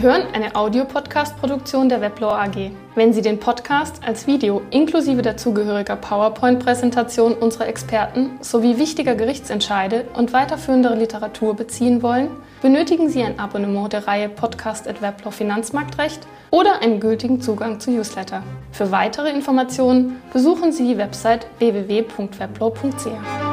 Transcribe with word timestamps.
Sie 0.00 0.06
hören 0.06 0.22
eine 0.32 0.56
Audiopodcast-Produktion 0.56 1.90
der 1.90 2.00
Weblaw 2.00 2.32
AG. 2.32 2.70
Wenn 2.94 3.12
Sie 3.12 3.20
den 3.20 3.38
Podcast 3.38 4.02
als 4.02 4.26
Video 4.26 4.62
inklusive 4.70 5.20
dazugehöriger 5.20 5.94
PowerPoint-Präsentation 5.96 7.34
unserer 7.34 7.68
Experten 7.68 8.30
sowie 8.40 8.78
wichtiger 8.78 9.14
Gerichtsentscheide 9.14 10.06
und 10.14 10.32
weiterführendere 10.32 10.94
Literatur 10.94 11.54
beziehen 11.54 12.02
wollen, 12.02 12.30
benötigen 12.62 13.10
Sie 13.10 13.22
ein 13.22 13.38
Abonnement 13.38 13.92
der 13.92 14.06
Reihe 14.06 14.30
Podcast 14.30 14.88
at 14.88 15.02
Weblaw 15.02 15.32
Finanzmarktrecht 15.36 16.26
oder 16.50 16.80
einen 16.80 16.98
gültigen 16.98 17.42
Zugang 17.42 17.78
zu 17.78 17.90
Newsletter. 17.90 18.42
Für 18.72 18.90
weitere 18.90 19.28
Informationen 19.28 20.22
besuchen 20.32 20.72
Sie 20.72 20.86
die 20.86 20.96
Website 20.96 21.46
www.weblaw.ch. 21.58 23.49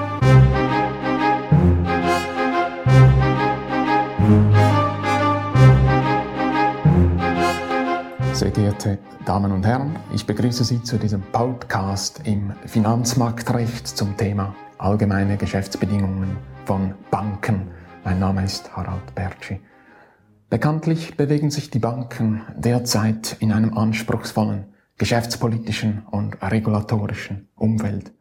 Sehr 8.37 8.51
geehrte 8.51 8.99
Damen 9.25 9.51
und 9.51 9.65
Herren, 9.65 9.95
ich 10.13 10.27
begrüße 10.27 10.63
Sie 10.63 10.83
zu 10.83 10.99
diesem 10.99 11.23
Podcast 11.31 12.21
im 12.25 12.53
Finanzmarktrecht 12.67 13.87
zum 13.87 14.15
Thema 14.15 14.53
allgemeine 14.77 15.37
Geschäftsbedingungen 15.37 16.37
von 16.65 16.93
Banken. 17.09 17.71
Mein 18.03 18.19
Name 18.19 18.45
ist 18.45 18.77
Harald 18.77 19.15
Bertschi. 19.15 19.59
Bekanntlich 20.51 21.17
bewegen 21.17 21.49
sich 21.49 21.71
die 21.71 21.79
Banken 21.79 22.43
derzeit 22.55 23.37
in 23.39 23.51
einem 23.51 23.75
anspruchsvollen 23.75 24.65
geschäftspolitischen 24.99 26.03
und 26.11 26.39
regulatorischen 26.39 27.49
Umfeld. 27.55 28.13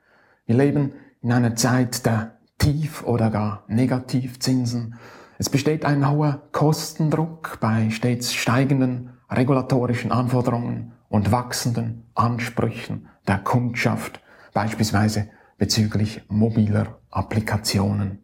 Wir 0.46 0.56
leben 0.56 0.94
in 1.20 1.30
einer 1.30 1.56
Zeit 1.56 2.06
der 2.06 2.38
Tief- 2.56 3.04
oder 3.04 3.28
gar 3.28 3.64
Negativzinsen. 3.68 4.94
Es 5.38 5.50
besteht 5.50 5.84
ein 5.84 6.08
hoher 6.08 6.42
Kostendruck 6.52 7.58
bei 7.60 7.90
stets 7.90 8.32
steigenden 8.32 9.10
regulatorischen 9.28 10.10
Anforderungen 10.10 10.92
und 11.08 11.30
wachsenden 11.30 12.04
Ansprüchen 12.14 13.08
der 13.28 13.38
Kundschaft, 13.38 14.20
beispielsweise 14.54 15.28
bezüglich 15.58 16.22
mobiler 16.28 16.98
Applikationen. 17.10 18.22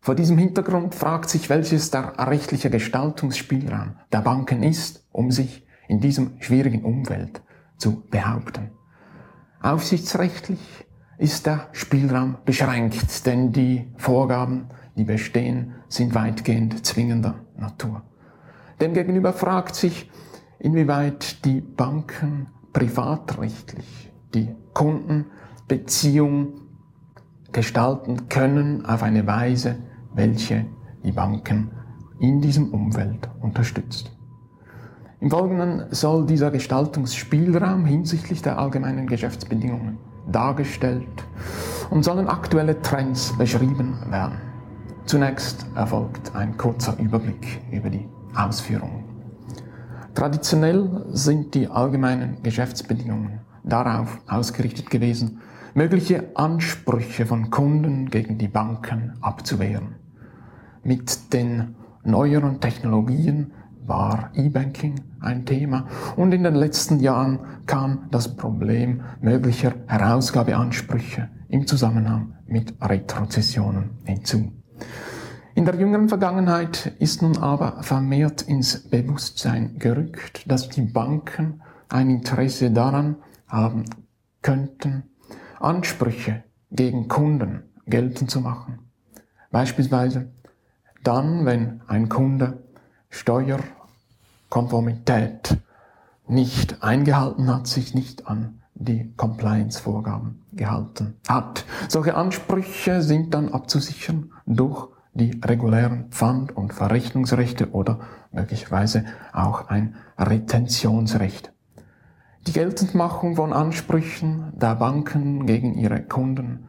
Vor 0.00 0.14
diesem 0.14 0.38
Hintergrund 0.38 0.94
fragt 0.94 1.28
sich, 1.28 1.50
welches 1.50 1.90
der 1.90 2.14
rechtliche 2.18 2.70
Gestaltungsspielraum 2.70 3.96
der 4.10 4.20
Banken 4.22 4.62
ist, 4.62 5.06
um 5.12 5.30
sich 5.30 5.66
in 5.88 6.00
diesem 6.00 6.40
schwierigen 6.40 6.84
Umfeld 6.84 7.42
zu 7.76 8.02
behaupten. 8.08 8.70
Aufsichtsrechtlich 9.60 10.60
ist 11.18 11.44
der 11.44 11.68
Spielraum 11.72 12.38
beschränkt, 12.46 13.26
denn 13.26 13.52
die 13.52 13.92
Vorgaben, 13.98 14.68
die 15.00 15.04
bestehen, 15.04 15.72
sind 15.88 16.14
weitgehend 16.14 16.84
zwingender 16.84 17.36
Natur. 17.56 18.02
Demgegenüber 18.82 19.32
fragt 19.32 19.74
sich, 19.74 20.10
inwieweit 20.58 21.42
die 21.46 21.62
Banken 21.62 22.48
privatrechtlich 22.74 24.12
die 24.34 24.54
Kundenbeziehung 24.74 26.48
gestalten 27.50 28.28
können 28.28 28.84
auf 28.84 29.02
eine 29.02 29.26
Weise, 29.26 29.76
welche 30.12 30.66
die 31.02 31.12
Banken 31.12 31.70
in 32.20 32.42
diesem 32.42 32.68
Umfeld 32.74 33.30
unterstützt. 33.40 34.14
Im 35.20 35.30
Folgenden 35.30 35.84
soll 35.92 36.26
dieser 36.26 36.50
Gestaltungsspielraum 36.50 37.86
hinsichtlich 37.86 38.42
der 38.42 38.58
allgemeinen 38.58 39.06
Geschäftsbedingungen 39.06 39.96
dargestellt 40.30 41.08
und 41.88 42.04
sollen 42.04 42.28
aktuelle 42.28 42.82
Trends 42.82 43.32
beschrieben 43.38 43.96
werden. 44.10 44.49
Zunächst 45.10 45.66
erfolgt 45.74 46.36
ein 46.36 46.56
kurzer 46.56 46.96
Überblick 47.00 47.60
über 47.72 47.90
die 47.90 48.08
Ausführungen. 48.32 49.02
Traditionell 50.14 51.04
sind 51.08 51.52
die 51.56 51.66
allgemeinen 51.66 52.40
Geschäftsbedingungen 52.44 53.40
darauf 53.64 54.20
ausgerichtet 54.28 54.88
gewesen, 54.88 55.40
mögliche 55.74 56.30
Ansprüche 56.36 57.26
von 57.26 57.50
Kunden 57.50 58.08
gegen 58.08 58.38
die 58.38 58.46
Banken 58.46 59.14
abzuwehren. 59.20 59.96
Mit 60.84 61.32
den 61.32 61.74
neueren 62.04 62.60
Technologien 62.60 63.50
war 63.84 64.30
E-Banking 64.34 64.94
ein 65.18 65.44
Thema 65.44 65.88
und 66.14 66.30
in 66.30 66.44
den 66.44 66.54
letzten 66.54 67.00
Jahren 67.00 67.40
kam 67.66 68.06
das 68.12 68.36
Problem 68.36 69.00
möglicher 69.20 69.72
Herausgabeansprüche 69.88 71.28
im 71.48 71.66
Zusammenhang 71.66 72.36
mit 72.46 72.76
Retrozessionen 72.80 73.98
hinzu. 74.04 74.59
In 75.54 75.64
der 75.64 75.74
jüngeren 75.74 76.08
Vergangenheit 76.08 76.94
ist 76.98 77.22
nun 77.22 77.38
aber 77.38 77.82
vermehrt 77.82 78.42
ins 78.42 78.88
Bewusstsein 78.88 79.78
gerückt, 79.78 80.50
dass 80.50 80.68
die 80.68 80.82
Banken 80.82 81.62
ein 81.88 82.08
Interesse 82.08 82.70
daran 82.70 83.16
haben 83.48 83.84
könnten, 84.42 85.04
Ansprüche 85.58 86.44
gegen 86.70 87.08
Kunden 87.08 87.64
geltend 87.86 88.30
zu 88.30 88.40
machen. 88.40 88.78
Beispielsweise 89.50 90.30
dann, 91.02 91.46
wenn 91.46 91.80
ein 91.88 92.08
Kunde 92.08 92.62
Steuerkonformität 93.08 95.56
nicht 96.28 96.80
eingehalten 96.82 97.52
hat, 97.52 97.66
sich 97.66 97.94
nicht 97.94 98.28
an 98.28 98.59
die 98.80 99.12
Compliance-Vorgaben 99.16 100.42
gehalten 100.52 101.14
hat. 101.28 101.64
Solche 101.88 102.16
Ansprüche 102.16 103.02
sind 103.02 103.34
dann 103.34 103.50
abzusichern 103.50 104.32
durch 104.46 104.88
die 105.12 105.38
regulären 105.44 106.06
Pfand- 106.10 106.56
und 106.56 106.72
Verrechnungsrechte 106.72 107.72
oder 107.72 108.00
möglicherweise 108.32 109.04
auch 109.32 109.68
ein 109.68 109.96
Retentionsrecht. 110.18 111.52
Die 112.46 112.52
Geltendmachung 112.52 113.36
von 113.36 113.52
Ansprüchen 113.52 114.52
der 114.56 114.76
Banken 114.76 115.44
gegen 115.46 115.74
ihre 115.74 116.02
Kunden 116.02 116.64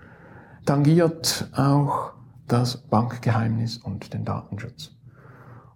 tangiert 0.65 1.49
auch 1.55 2.11
das 2.47 2.77
Bankgeheimnis 2.77 3.77
und 3.77 4.13
den 4.13 4.25
Datenschutz. 4.25 4.91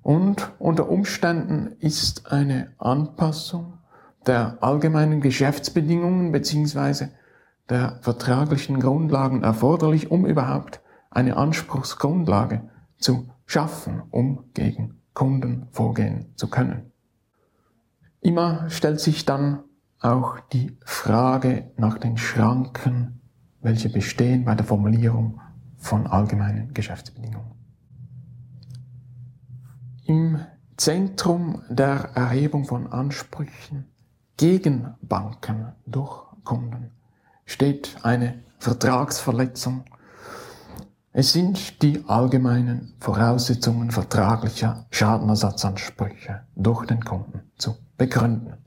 Und 0.01 0.51
unter 0.59 0.89
Umständen 0.89 1.77
ist 1.79 2.31
eine 2.31 2.73
Anpassung 2.77 3.74
der 4.27 4.57
allgemeinen 4.61 5.21
Geschäftsbedingungen 5.21 6.31
beziehungsweise 6.31 7.11
der 7.69 7.99
vertraglichen 8.01 8.79
Grundlagen 8.79 9.43
erforderlich, 9.43 10.11
um 10.11 10.25
überhaupt 10.25 10.81
eine 11.09 11.37
Anspruchsgrundlage 11.37 12.69
zu 12.97 13.29
schaffen, 13.45 14.03
um 14.11 14.45
gegen 14.53 15.01
Kunden 15.13 15.67
vorgehen 15.71 16.33
zu 16.35 16.49
können. 16.49 16.91
Immer 18.21 18.69
stellt 18.69 18.99
sich 18.99 19.25
dann 19.25 19.63
auch 19.99 20.39
die 20.39 20.77
Frage 20.83 21.71
nach 21.77 21.97
den 21.97 22.17
Schranken, 22.17 23.21
welche 23.61 23.89
bestehen 23.89 24.45
bei 24.45 24.55
der 24.55 24.65
Formulierung 24.65 25.39
von 25.77 26.07
allgemeinen 26.07 26.73
Geschäftsbedingungen. 26.73 27.51
Im 30.05 30.39
Zentrum 30.77 31.61
der 31.69 32.11
Erhebung 32.15 32.65
von 32.65 32.87
Ansprüchen 32.87 33.85
gegen 34.37 34.95
Banken 35.01 35.73
durch 35.85 36.25
Kunden 36.43 36.91
steht 37.45 37.95
eine 38.03 38.43
Vertragsverletzung 38.59 39.85
es 41.17 41.31
sind 41.31 41.81
die 41.81 42.03
allgemeinen 42.07 42.93
Voraussetzungen 42.99 43.89
vertraglicher 43.89 44.85
Schadenersatzansprüche 44.89 46.41
durch 46.57 46.85
den 46.87 47.05
Kunden 47.05 47.39
zu 47.57 47.77
begründen. 47.97 48.57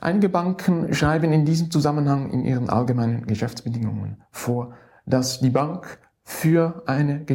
Einige 0.00 0.30
Banken 0.30 0.94
schreiben 0.94 1.34
in 1.34 1.44
diesem 1.44 1.70
Zusammenhang 1.70 2.30
in 2.30 2.46
ihren 2.46 2.70
allgemeinen 2.70 3.26
Geschäftsbedingungen 3.26 4.22
vor, 4.30 4.72
dass 5.04 5.40
die 5.40 5.50
Bank 5.50 5.98
für 6.24 6.82
eine 6.86 7.26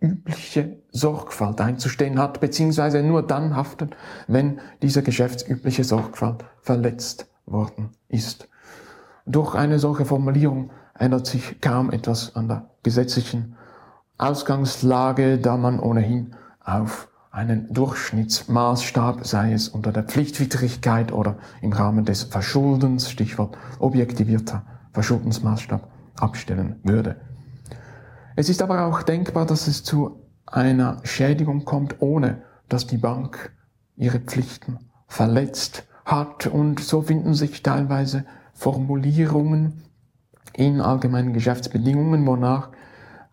geschäftsübliche 0.00 0.78
Sorgfalt 0.92 1.60
einzustehen 1.60 2.18
hat, 2.18 2.40
beziehungsweise 2.40 3.02
nur 3.02 3.26
dann 3.26 3.56
haftet, 3.56 3.96
wenn 4.26 4.60
diese 4.82 5.02
geschäftsübliche 5.02 5.84
Sorgfalt 5.84 6.44
verletzt 6.60 7.28
worden 7.46 7.90
ist. 8.08 8.48
Durch 9.26 9.54
eine 9.54 9.78
solche 9.78 10.04
Formulierung 10.04 10.70
ändert 10.94 11.26
sich 11.26 11.60
kaum 11.60 11.90
etwas 11.90 12.34
an 12.36 12.48
der 12.48 12.70
gesetzlichen 12.82 13.56
Ausgangslage, 14.16 15.38
da 15.38 15.56
man 15.56 15.78
ohnehin 15.80 16.34
auf 16.64 17.08
einen 17.30 17.72
Durchschnittsmaßstab, 17.72 19.24
sei 19.26 19.52
es 19.52 19.68
unter 19.68 19.92
der 19.92 20.02
Pflichtwidrigkeit 20.02 21.12
oder 21.12 21.36
im 21.60 21.72
Rahmen 21.72 22.04
des 22.04 22.24
Verschuldens, 22.24 23.10
Stichwort 23.10 23.56
objektivierter 23.78 24.64
Verschuldensmaßstab, 24.92 25.88
abstellen 26.16 26.80
würde. 26.82 27.27
Es 28.38 28.48
ist 28.48 28.62
aber 28.62 28.84
auch 28.84 29.02
denkbar, 29.02 29.46
dass 29.46 29.66
es 29.66 29.82
zu 29.82 30.22
einer 30.46 31.00
Schädigung 31.02 31.64
kommt, 31.64 31.96
ohne 31.98 32.42
dass 32.68 32.86
die 32.86 32.96
Bank 32.96 33.52
ihre 33.96 34.20
Pflichten 34.20 34.78
verletzt 35.08 35.88
hat. 36.04 36.46
Und 36.46 36.78
so 36.78 37.02
finden 37.02 37.34
sich 37.34 37.64
teilweise 37.64 38.24
Formulierungen 38.52 39.82
in 40.52 40.80
allgemeinen 40.80 41.32
Geschäftsbedingungen, 41.32 42.24
wonach 42.28 42.70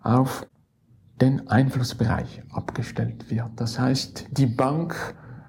auf 0.01 0.47
den 1.21 1.49
Einflussbereich 1.49 2.41
abgestellt 2.49 3.29
wird. 3.29 3.51
Das 3.57 3.77
heißt, 3.77 4.29
die 4.31 4.47
Bank 4.47 4.95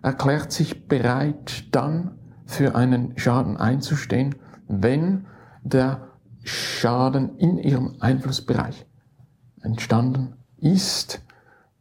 erklärt 0.02 0.52
sich 0.52 0.86
bereit, 0.86 1.64
dann 1.74 2.18
für 2.44 2.74
einen 2.74 3.16
Schaden 3.16 3.56
einzustehen, 3.56 4.34
wenn 4.68 5.24
der 5.62 6.08
Schaden 6.44 7.38
in 7.38 7.56
ihrem 7.56 7.96
Einflussbereich 8.00 8.85
entstanden 9.62 10.34
ist, 10.58 11.20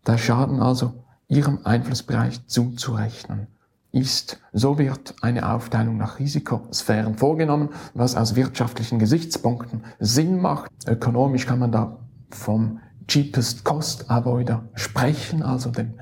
der 0.05 0.17
Schaden 0.17 0.61
also 0.61 1.03
ihrem 1.27 1.59
Einflussbereich 1.63 2.45
zuzurechnen 2.47 3.47
ist. 3.91 4.39
So 4.51 4.77
wird 4.77 5.15
eine 5.21 5.49
Aufteilung 5.49 5.97
nach 5.97 6.19
Risikosphären 6.19 7.15
vorgenommen, 7.17 7.69
was 7.93 8.15
aus 8.15 8.35
wirtschaftlichen 8.35 8.99
Gesichtspunkten 8.99 9.83
Sinn 9.99 10.41
macht. 10.41 10.69
Ökonomisch 10.85 11.45
kann 11.45 11.59
man 11.59 11.71
da 11.71 11.97
vom 12.29 12.79
cheapest 13.07 13.63
cost 13.63 14.11
avoider 14.11 14.67
sprechen, 14.73 15.43
also 15.43 15.71
dem 15.71 15.93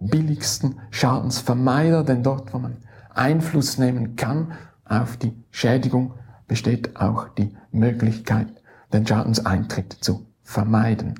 billigsten 0.00 0.80
Schadensvermeider, 0.90 2.04
denn 2.04 2.22
dort, 2.22 2.52
wo 2.54 2.58
man 2.58 2.78
Einfluss 3.14 3.78
nehmen 3.78 4.16
kann 4.16 4.52
auf 4.84 5.16
die 5.16 5.34
Schädigung, 5.50 6.14
besteht 6.48 6.96
auch 6.96 7.28
die 7.28 7.54
Möglichkeit, 7.70 8.48
den 8.92 9.06
Schadenseintritt 9.06 9.92
zu 10.00 10.26
vermeiden. 10.42 11.14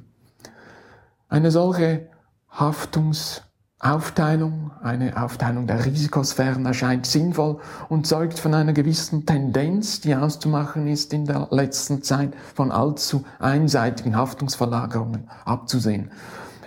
Eine 1.28 1.50
solche 1.50 2.08
Haftungs 2.48 3.42
Aufteilung, 3.84 4.70
eine 4.80 5.20
Aufteilung 5.20 5.66
der 5.66 5.84
Risikosphären 5.84 6.64
erscheint 6.66 7.04
sinnvoll 7.04 7.58
und 7.88 8.06
zeugt 8.06 8.38
von 8.38 8.54
einer 8.54 8.72
gewissen 8.72 9.26
Tendenz, 9.26 10.00
die 10.00 10.14
auszumachen 10.14 10.86
ist, 10.86 11.12
in 11.12 11.24
der 11.24 11.48
letzten 11.50 12.00
Zeit 12.04 12.32
von 12.54 12.70
allzu 12.70 13.24
einseitigen 13.40 14.14
Haftungsverlagerungen 14.14 15.28
abzusehen. 15.44 16.12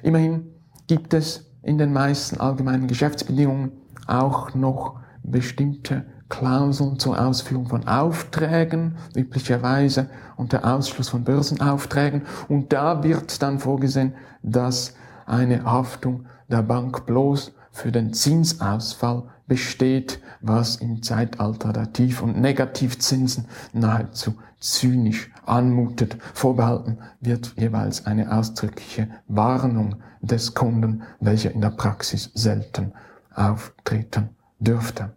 Immerhin 0.04 0.51
gibt 0.88 1.13
es 1.13 1.50
in 1.62 1.78
den 1.78 1.94
meisten 1.94 2.42
allgemeinen 2.42 2.88
Geschäftsbedingungen 2.88 3.72
auch 4.08 4.54
noch 4.54 5.00
bestimmte 5.24 6.06
Klauseln 6.38 7.00
zur 7.00 7.18
Ausführung 7.18 7.68
von 7.68 7.88
Aufträgen, 7.88 8.98
üblicherweise 9.16 10.10
unter 10.36 10.66
Ausschluss 10.66 11.08
von 11.08 11.24
Börsenaufträgen. 11.24 12.24
Und 12.50 12.74
da 12.74 13.04
wird 13.04 13.42
dann 13.42 13.60
vorgesehen, 13.60 14.16
dass 14.44 14.96
eine 15.26 15.64
Haftung 15.64 16.26
der 16.50 16.62
Bank 16.62 17.06
bloß 17.06 17.54
für 17.72 17.92
den 17.92 18.14
Zinsausfall 18.14 19.24
besteht, 19.48 20.20
was 20.42 20.76
im 20.76 21.02
Zeitalter 21.04 21.72
der 21.72 21.94
Tief- 21.94 22.22
und 22.22 22.42
Negativzinsen 22.42 23.46
nahezu 23.72 24.36
zynisch 24.60 25.32
anmutet. 25.46 26.18
Vorbehalten 26.34 26.98
wird 27.22 27.54
jeweils 27.56 28.06
eine 28.06 28.36
ausdrückliche 28.36 29.08
Warnung 29.30 29.96
des 30.20 30.54
Kunden, 30.54 31.04
welche 31.22 31.50
in 31.50 31.62
der 31.62 31.70
Praxis 31.70 32.30
selten 32.34 32.92
auftreten 33.34 34.30
dürfte. 34.60 35.14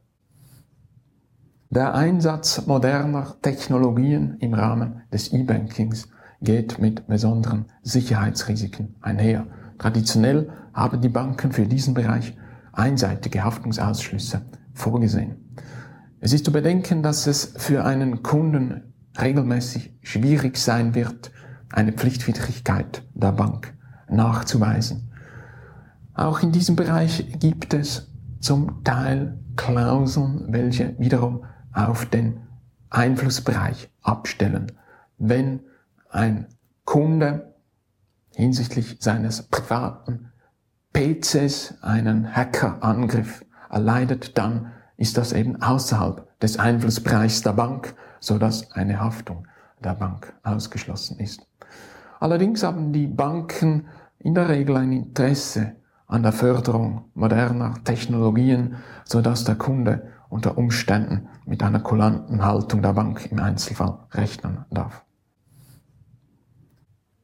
Der 1.70 1.94
Einsatz 1.94 2.66
moderner 2.66 3.36
Technologien 3.42 4.38
im 4.40 4.54
Rahmen 4.54 5.02
des 5.12 5.34
E-Bankings 5.34 6.08
geht 6.40 6.78
mit 6.78 7.06
besonderen 7.08 7.66
Sicherheitsrisiken 7.82 8.94
einher. 9.02 9.46
Traditionell 9.76 10.48
haben 10.72 11.02
die 11.02 11.10
Banken 11.10 11.52
für 11.52 11.66
diesen 11.66 11.92
Bereich 11.92 12.34
einseitige 12.72 13.44
Haftungsausschlüsse 13.44 14.46
vorgesehen. 14.72 15.56
Es 16.20 16.32
ist 16.32 16.46
zu 16.46 16.52
bedenken, 16.52 17.02
dass 17.02 17.26
es 17.26 17.52
für 17.58 17.84
einen 17.84 18.22
Kunden 18.22 18.94
regelmäßig 19.20 19.94
schwierig 20.00 20.56
sein 20.56 20.94
wird, 20.94 21.32
eine 21.70 21.92
Pflichtwidrigkeit 21.92 23.02
der 23.12 23.32
Bank 23.32 23.74
nachzuweisen. 24.08 25.12
Auch 26.14 26.42
in 26.42 26.50
diesem 26.50 26.76
Bereich 26.76 27.26
gibt 27.38 27.74
es 27.74 28.10
zum 28.40 28.82
Teil 28.84 29.38
Klauseln, 29.54 30.46
welche 30.48 30.98
wiederum 30.98 31.44
auf 31.78 32.06
den 32.06 32.40
Einflussbereich 32.90 33.90
abstellen. 34.02 34.72
Wenn 35.18 35.60
ein 36.10 36.46
Kunde 36.84 37.54
hinsichtlich 38.34 38.96
seines 39.00 39.42
privaten 39.42 40.32
PCs 40.92 41.82
einen 41.82 42.34
Hackerangriff 42.34 43.44
erleidet, 43.70 44.38
dann 44.38 44.72
ist 44.96 45.16
das 45.16 45.32
eben 45.32 45.62
außerhalb 45.62 46.26
des 46.40 46.58
Einflussbereichs 46.58 47.42
der 47.42 47.52
Bank, 47.52 47.94
so 48.20 48.38
dass 48.38 48.72
eine 48.72 49.00
Haftung 49.00 49.46
der 49.84 49.94
Bank 49.94 50.34
ausgeschlossen 50.42 51.18
ist. 51.20 51.46
Allerdings 52.18 52.64
haben 52.64 52.92
die 52.92 53.06
Banken 53.06 53.86
in 54.18 54.34
der 54.34 54.48
Regel 54.48 54.76
ein 54.76 54.92
Interesse 54.92 55.76
an 56.06 56.22
der 56.22 56.32
Förderung 56.32 57.10
moderner 57.14 57.74
Technologien, 57.84 58.76
so 59.04 59.20
dass 59.20 59.44
der 59.44 59.54
Kunde 59.54 60.10
unter 60.28 60.58
Umständen 60.58 61.28
mit 61.46 61.62
einer 61.62 61.80
kulanten 61.80 62.44
Haltung 62.44 62.82
der 62.82 62.92
Bank 62.92 63.30
im 63.30 63.38
Einzelfall 63.38 63.98
rechnen 64.12 64.64
darf. 64.70 65.04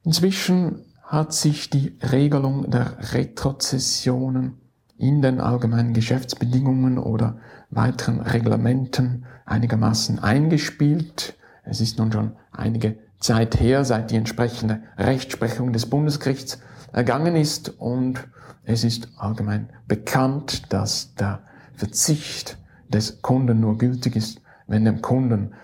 Inzwischen 0.03 0.85
hat 1.03 1.33
sich 1.33 1.71
die 1.71 1.99
Regelung 2.03 2.71
der 2.71 3.13
Retrozessionen 3.13 4.61
in 4.97 5.23
den 5.23 5.41
allgemeinen 5.41 5.93
Geschäftsbedingungen 5.93 6.99
oder 6.99 7.39
weiteren 7.71 8.21
Reglementen 8.21 9.27
einigermaßen 9.45 10.19
eingespielt. 10.19 11.35
Es 11.65 11.81
ist 11.81 11.99
nun 11.99 12.13
schon 12.13 12.33
einige 12.53 12.99
Zeit 13.19 13.61
her, 13.61 13.85
seit 13.85 14.11
die 14.11 14.17
entsprechende 14.17 14.83
Rechtsprechung 14.97 15.73
des 15.73 15.87
Bundesgerichts 15.87 16.61
ergangen 16.93 17.37
ist 17.37 17.71
und 17.81 18.29
es 18.65 18.85
ist 18.85 19.09
allgemein 19.17 19.71
bekannt, 19.87 20.73
dass 20.73 21.15
der 21.15 21.43
Verzicht 21.75 22.57
des 22.95 23.21
Kunden 23.23 23.61
nur 23.61 23.77
gültig 23.77 24.17
ist, 24.17 24.41
wenn 24.67 24.85
dem 24.85 25.03
Kunden 25.03 25.55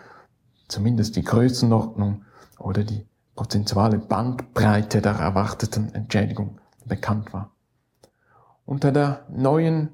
zumindest 0.68 1.16
die 1.16 1.24
Größenordnung 1.24 2.24
oder 2.58 2.84
die 2.84 3.06
prozentuale 3.34 3.98
Bandbreite 3.98 5.00
der 5.00 5.12
erwarteten 5.12 5.94
Entschädigung 5.94 6.60
bekannt 6.84 7.32
war. 7.32 7.52
Unter 8.66 8.92
der 8.92 9.24
neuen 9.30 9.90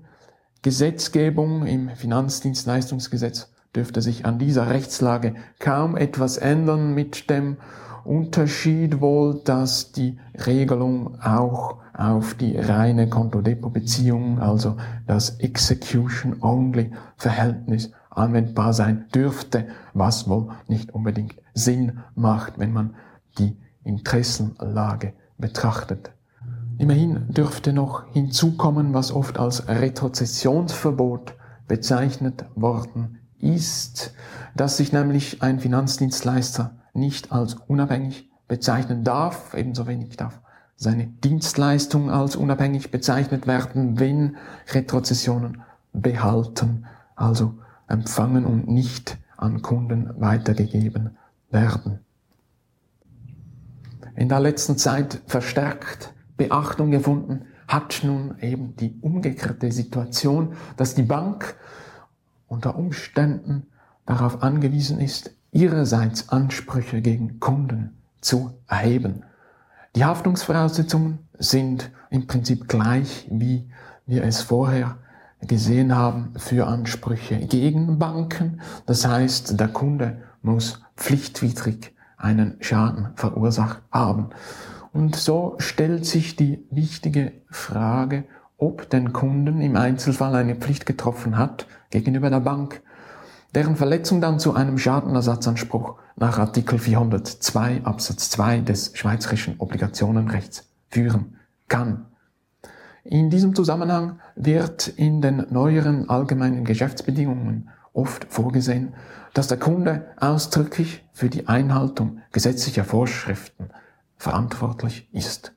Gesetzgebung 0.63 1.67
im 1.67 1.91
Finanzdienstleistungsgesetz 1.91 3.53
dürfte 3.75 4.03
sich 4.03 4.27
an 4.27 4.39
dieser 4.39 4.69
Rechtslage 4.69 5.35
kaum 5.59 5.97
etwas 5.97 6.39
ändern 6.39 6.95
mit 6.95 7.31
dem 7.31 7.59
Unterschied 8.05 9.01
wohl, 9.01 9.43
dass 9.45 9.93
die 9.93 10.19
Regelung 10.47 11.21
auch 11.21 11.79
auf 11.97 12.35
die 12.35 12.59
reine 12.59 13.09
Konto-Depot-Beziehung, 13.09 14.39
also 14.39 14.77
das 15.07 15.41
Execution-Only-Verhältnis 15.41 17.93
anwendbar 18.11 18.75
sein 18.75 19.07
dürfte, 19.15 19.69
was 19.95 20.29
wohl 20.29 20.51
nicht 20.69 20.93
unbedingt 20.93 21.37
Sinn 21.55 22.01
macht, 22.15 22.59
wenn 22.59 22.73
man 22.73 22.95
die 23.39 23.57
Interessenlage 23.85 25.15
betrachtet. 25.39 26.13
Immerhin 26.79 27.29
dürfte 27.29 27.73
noch 27.73 28.05
hinzukommen, 28.13 28.93
was 28.93 29.13
oft 29.13 29.39
als 29.39 29.67
Retrozessionsverbot 29.69 31.35
bezeichnet 31.67 32.45
worden 32.55 33.21
ist, 33.39 34.13
dass 34.55 34.77
sich 34.77 34.93
nämlich 34.93 35.43
ein 35.43 35.61
Finanzdienstleister 35.61 36.77
nicht 36.93 37.33
als 37.33 37.55
unabhängig 37.55 38.31
bezeichnen 38.49 39.05
darf, 39.05 39.55
ebenso 39.55 39.87
wenig 39.87 40.17
darf 40.17 40.43
seine 40.77 41.07
Dienstleistung 41.07 42.11
als 42.11 42.37
unabhängig 42.37 42.91
bezeichnet 42.91 43.47
werden, 43.47 43.99
wenn 43.99 44.37
Retrozessionen 44.73 45.63
behalten, 45.93 46.87
also 47.15 47.55
empfangen 47.89 48.45
und 48.45 48.69
nicht 48.69 49.17
an 49.37 49.63
Kunden 49.63 50.11
weitergegeben 50.21 51.17
werden 51.51 52.01
in 54.17 54.29
der 54.29 54.41
letzten 54.41 54.77
Zeit 54.79 55.21
verstärkt 55.27 56.13
Beachtung 56.37 56.91
gefunden, 56.91 57.43
hat 57.69 58.01
nun 58.03 58.37
eben 58.41 58.75
die 58.77 58.99
umgekehrte 59.01 59.71
Situation, 59.71 60.55
dass 60.77 60.95
die 60.95 61.03
Bank 61.03 61.57
unter 62.49 62.77
Umständen 62.77 63.67
darauf 64.07 64.43
angewiesen 64.43 65.01
ist, 65.01 65.35
ihrerseits 65.53 66.29
Ansprüche 66.31 67.03
gegen 67.03 67.41
Kunden 67.41 67.97
zu 68.21 68.53
erheben. 68.69 69.25
Die 69.97 70.05
Haftungsvoraussetzungen 70.05 71.21
sind 71.39 71.91
im 72.11 72.27
Prinzip 72.27 72.69
gleich, 72.69 73.27
wie 73.31 73.67
wir 74.05 74.25
es 74.25 74.43
vorher 74.43 74.99
gesehen 75.41 75.97
haben 75.97 76.35
für 76.37 76.67
Ansprüche 76.67 77.39
gegen 77.39 77.99
Banken. 77.99 78.61
Das 78.85 79.09
heißt, 79.09 79.59
der 79.59 79.69
Kunde 79.69 80.19
muss 80.43 80.83
pflichtwidrig 80.99 81.95
einen 82.19 82.59
Schaden 82.61 83.09
verursacht 83.15 83.81
haben. 83.91 84.29
Und 84.93 85.17
so 85.17 85.55
stellt 85.57 86.05
sich 86.05 86.37
die 86.37 86.67
wichtige 86.71 87.33
Frage, 87.49 88.25
ob 88.59 88.91
den 88.91 89.15
Kunden 89.15 89.63
im 89.63 89.77
Einzelfall 89.77 90.35
eine 90.35 90.57
Pflicht 90.57 90.85
getroffen 90.85 91.39
hat 91.39 91.67
gegenüber 91.89 92.29
der 92.29 92.41
Bank, 92.41 92.83
deren 93.57 93.75
Verletzung 93.75 94.21
dann 94.21 94.39
zu 94.39 94.53
einem 94.53 94.77
Schadenersatzanspruch 94.77 95.95
nach 96.17 96.39
Artikel 96.39 96.79
402 96.79 97.85
Absatz 97.85 98.29
2 98.29 98.61
des 98.61 98.93
Schweizerischen 98.95 99.55
Obligationenrechts 99.59 100.69
führen 100.91 101.39
kann. 101.67 102.05
In 103.03 103.31
diesem 103.31 103.55
Zusammenhang 103.55 104.21
wird 104.35 104.89
in 104.89 105.23
den 105.23 105.47
neueren 105.49 106.11
allgemeinen 106.11 106.67
Geschäftsbedingungen 106.67 107.71
oft 107.95 108.27
vorgesehen, 108.29 108.93
dass 109.33 109.49
der 109.49 109.59
Kunde 109.59 110.05
ausdrücklich 110.19 111.03
für 111.15 111.31
die 111.31 111.49
Einhaltung 111.49 112.21
gesetzlicher 112.33 112.85
Vorschriften 112.85 113.71
verantwortlich 114.19 115.09
ist. 115.15 115.55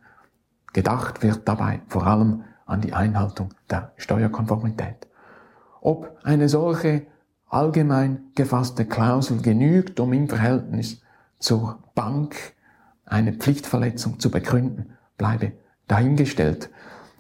Gedacht 0.72 1.22
wird 1.22 1.50
dabei 1.50 1.82
vor 1.90 2.08
allem 2.08 2.46
an 2.66 2.80
die 2.80 2.94
Einhaltung 2.94 3.50
der 3.70 3.92
Steuerkonformität. 3.98 5.06
Ob 5.82 6.18
eine 6.24 6.48
solche 6.48 7.06
allgemein 7.50 8.22
gefasste 8.36 8.86
Klausel 8.86 9.42
genügt, 9.42 10.00
um 10.00 10.14
im 10.14 10.30
Verhältnis 10.30 11.02
zur 11.40 11.80
Bank 11.96 12.36
eine 13.06 13.34
Pflichtverletzung 13.34 14.20
zu 14.20 14.30
begründen, 14.30 14.94
bleibe 15.18 15.54
dahingestellt. 15.88 16.70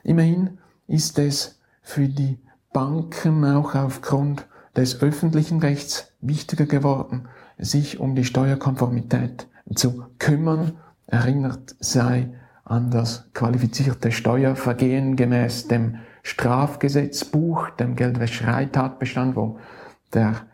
Immerhin 0.03 0.59
ist 0.88 1.19
es 1.19 1.59
für 1.81 2.07
die 2.07 2.39
Banken 2.71 3.43
auch 3.45 3.75
aufgrund 3.75 4.45
des 4.75 5.01
öffentlichen 5.01 5.59
Rechts 5.59 6.13
wichtiger 6.21 6.65
geworden, 6.65 7.27
sich 7.57 8.00
um 8.00 8.15
die 8.15 8.24
Steuerkonformität 8.24 9.48
zu 9.74 10.05
kümmern. 10.19 10.74
Erinnert 11.07 11.75
sei 11.79 12.29
an 12.63 12.91
das 12.91 13.29
qualifizierte 13.33 14.12
Steuervergehen 14.12 15.15
gemäß 15.15 15.67
dem 15.67 15.98
Strafgesetzbuch, 16.21 17.71
dem 17.71 17.95
Geldwäschereitatbestand, 17.95 19.36
wo 19.36 19.57
der 20.13 20.48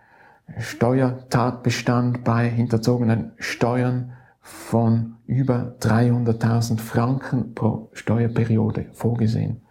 Steuertatbestand 0.60 2.24
bei 2.24 2.48
hinterzogenen 2.50 3.32
Steuern 3.38 4.14
von 4.42 5.16
über 5.26 5.76
300.000 5.80 6.80
Franken 6.80 7.56
pro 7.56 7.90
Steuerperiode 7.94 8.88
vorgesehen 8.94 9.62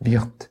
wird. 0.00 0.50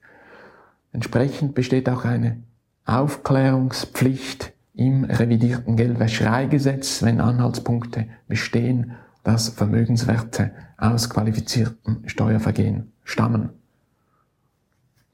Entsprechend 0.93 1.55
besteht 1.55 1.89
auch 1.89 2.05
eine 2.05 2.43
Aufklärungspflicht 2.85 4.53
im 4.75 5.03
revidierten 5.03 5.75
Geldwäschereigesetz, 5.75 7.01
wenn 7.03 7.19
Anhaltspunkte 7.19 8.07
bestehen, 8.27 8.93
dass 9.23 9.49
Vermögenswerte 9.49 10.51
aus 10.77 11.09
qualifizierten 11.09 12.07
Steuervergehen 12.07 12.91
stammen. 13.03 13.49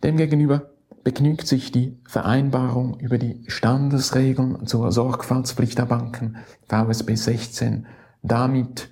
Demgegenüber 0.03 0.69
begnügt 1.07 1.47
sich 1.47 1.71
die 1.71 1.97
Vereinbarung 2.05 2.99
über 2.99 3.17
die 3.17 3.41
Standesregeln 3.47 4.67
zur 4.67 4.91
Sorgfaltspflicht 4.91 5.77
der 5.77 5.85
Banken 5.85 6.35
VSB 6.67 7.15
16 7.15 7.85
damit, 8.23 8.89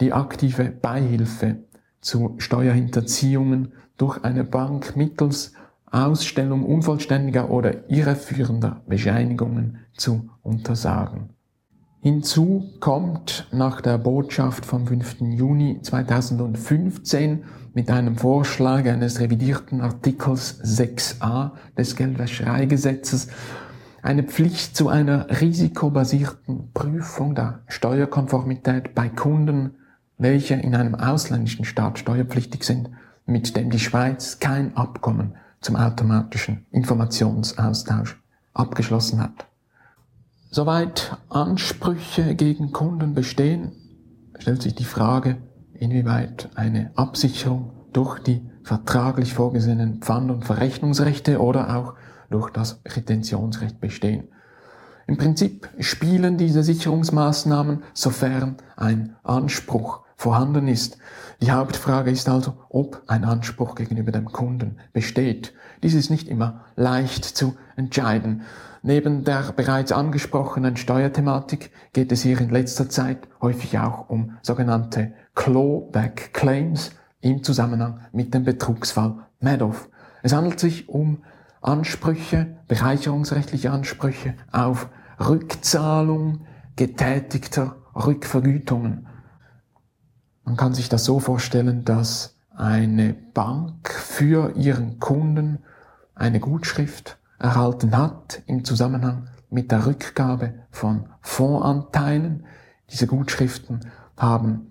die 0.00 0.14
aktive 0.14 0.64
Beihilfe 0.64 1.58
zu 2.00 2.36
Steuerhinterziehungen 2.38 3.74
durch 3.98 4.24
eine 4.24 4.44
Bank 4.44 4.96
mittels 4.96 5.52
Ausstellung 5.90 6.64
unvollständiger 6.64 7.50
oder 7.50 7.90
irreführender 7.90 8.80
Bescheinigungen 8.86 9.80
zu 9.94 10.30
untersagen. 10.40 11.34
Hinzu 12.00 12.72
kommt 12.80 13.46
nach 13.52 13.82
der 13.82 13.98
Botschaft 13.98 14.64
vom 14.64 14.86
5. 14.86 15.20
Juni 15.20 15.82
2015 15.82 17.44
mit 17.78 17.92
einem 17.92 18.16
Vorschlag 18.16 18.86
eines 18.86 19.20
revidierten 19.20 19.80
Artikels 19.82 20.60
6a 20.64 21.52
des 21.76 21.94
Geldwäschereigesetzes 21.94 23.28
eine 24.02 24.24
Pflicht 24.24 24.76
zu 24.76 24.88
einer 24.88 25.28
risikobasierten 25.40 26.72
Prüfung 26.72 27.36
der 27.36 27.60
Steuerkonformität 27.68 28.96
bei 28.96 29.08
Kunden, 29.08 29.76
welche 30.16 30.54
in 30.54 30.74
einem 30.74 30.96
ausländischen 30.96 31.64
Staat 31.64 32.00
steuerpflichtig 32.00 32.64
sind, 32.64 32.90
mit 33.26 33.56
dem 33.56 33.70
die 33.70 33.78
Schweiz 33.78 34.40
kein 34.40 34.76
Abkommen 34.76 35.36
zum 35.60 35.76
automatischen 35.76 36.66
Informationsaustausch 36.72 38.20
abgeschlossen 38.54 39.22
hat. 39.22 39.46
Soweit 40.50 41.16
Ansprüche 41.28 42.34
gegen 42.34 42.72
Kunden 42.72 43.14
bestehen, 43.14 43.70
stellt 44.36 44.62
sich 44.62 44.74
die 44.74 44.82
Frage, 44.82 45.36
inwieweit 45.78 46.50
eine 46.54 46.90
Absicherung 46.94 47.72
durch 47.92 48.18
die 48.20 48.42
vertraglich 48.62 49.34
vorgesehenen 49.34 50.00
Pfand- 50.00 50.30
und 50.30 50.44
Verrechnungsrechte 50.44 51.40
oder 51.40 51.76
auch 51.76 51.94
durch 52.30 52.50
das 52.50 52.80
Retentionsrecht 52.86 53.80
bestehen. 53.80 54.28
Im 55.06 55.16
Prinzip 55.16 55.70
spielen 55.78 56.36
diese 56.36 56.62
Sicherungsmaßnahmen, 56.62 57.82
sofern 57.94 58.56
ein 58.76 59.16
Anspruch 59.22 60.02
vorhanden 60.16 60.68
ist. 60.68 60.98
Die 61.40 61.50
Hauptfrage 61.50 62.10
ist 62.10 62.28
also, 62.28 62.58
ob 62.68 63.02
ein 63.06 63.24
Anspruch 63.24 63.74
gegenüber 63.74 64.12
dem 64.12 64.26
Kunden 64.26 64.76
besteht. 64.92 65.54
Dies 65.82 65.94
ist 65.94 66.10
nicht 66.10 66.28
immer 66.28 66.64
leicht 66.76 67.24
zu 67.24 67.56
entscheiden. 67.76 68.42
Neben 68.82 69.24
der 69.24 69.52
bereits 69.56 69.92
angesprochenen 69.92 70.76
Steuerthematik 70.76 71.70
geht 71.92 72.12
es 72.12 72.22
hier 72.22 72.40
in 72.40 72.50
letzter 72.50 72.88
Zeit 72.88 73.28
häufig 73.40 73.78
auch 73.78 74.08
um 74.10 74.36
sogenannte 74.42 75.14
Clawback 75.38 76.34
Claims 76.34 76.90
im 77.20 77.44
Zusammenhang 77.44 78.00
mit 78.10 78.34
dem 78.34 78.42
Betrugsfall 78.42 79.14
Madoff. 79.38 79.88
Es 80.24 80.32
handelt 80.32 80.58
sich 80.58 80.88
um 80.88 81.22
Ansprüche, 81.60 82.58
bereicherungsrechtliche 82.66 83.70
Ansprüche 83.70 84.34
auf 84.50 84.88
Rückzahlung 85.20 86.40
getätigter 86.74 87.76
Rückvergütungen. 87.94 89.06
Man 90.42 90.56
kann 90.56 90.74
sich 90.74 90.88
das 90.88 91.04
so 91.04 91.20
vorstellen, 91.20 91.84
dass 91.84 92.36
eine 92.56 93.14
Bank 93.14 93.90
für 93.90 94.56
ihren 94.56 94.98
Kunden 94.98 95.60
eine 96.16 96.40
Gutschrift 96.40 97.16
erhalten 97.38 97.96
hat 97.96 98.42
im 98.46 98.64
Zusammenhang 98.64 99.28
mit 99.50 99.70
der 99.70 99.86
Rückgabe 99.86 100.54
von 100.72 101.08
Fondsanteilen. 101.20 102.44
Diese 102.90 103.06
Gutschriften 103.06 103.86
haben 104.16 104.67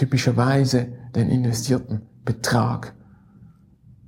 typischerweise 0.00 0.88
den 1.14 1.28
investierten 1.28 2.08
Betrag 2.24 2.94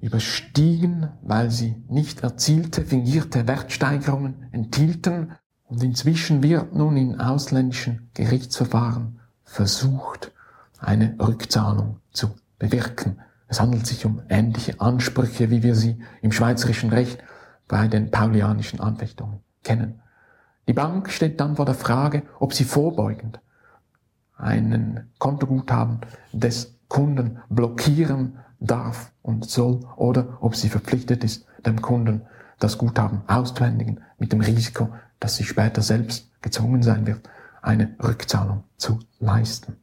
überstiegen, 0.00 1.11
weil 1.20 1.50
sie 1.50 1.84
nicht 1.87 2.22
erzielte 2.22 2.82
fingierte 2.82 3.46
Wertsteigerungen 3.46 4.49
enthielten 4.52 5.32
und 5.64 5.82
inzwischen 5.82 6.42
wird 6.42 6.75
nun 6.75 6.96
in 6.96 7.20
ausländischen 7.20 8.08
Gerichtsverfahren 8.14 9.20
versucht, 9.44 10.32
eine 10.78 11.14
Rückzahlung 11.20 11.99
zu 12.11 12.30
bewirken. 12.58 13.18
Es 13.49 13.61
handelt 13.61 13.87
sich 13.87 14.06
um 14.06 14.22
ähnliche 14.30 14.80
Ansprüche, 14.80 15.50
wie 15.50 15.62
wir 15.62 15.75
sie 15.75 15.99
im 16.22 16.32
schweizerischen 16.32 16.88
Recht 16.88 17.22
bei 17.68 17.87
den 17.87 18.11
paulianischen 18.11 18.80
Anfechtungen 18.80 19.40
kennen. 19.62 20.00
Die 20.66 20.72
Bank 20.72 21.11
steht 21.11 21.38
dann 21.38 21.56
vor 21.56 21.66
der 21.66 21.75
Frage, 21.75 22.22
ob 22.40 22.54
sie 22.54 22.64
vorbeugend 22.64 23.40
einen 24.42 25.11
Kontoguthaben 25.18 26.00
des 26.32 26.75
Kunden 26.88 27.38
blockieren 27.49 28.38
darf 28.61 29.12
und 29.22 29.49
soll 29.49 29.80
oder 29.96 30.38
ob 30.40 30.56
sie 30.56 30.68
verpflichtet 30.68 31.25
ist, 31.25 31.46
dem 31.64 31.80
Kunden 31.80 32.22
das 32.58 32.78
Guthaben 32.78 33.22
auszuhändigen 33.26 34.00
mit 34.18 34.32
dem 34.32 34.40
Risiko, 34.40 34.90
dass 35.20 35.37
sie 35.37 35.44
später 35.44 35.82
selbst 35.82 36.30
gezwungen 36.42 36.82
sein 36.82 37.06
wird, 37.06 37.28
eine 37.62 37.94
Rückzahlung 38.02 38.64
zu 38.76 38.99
leisten. 39.20 39.76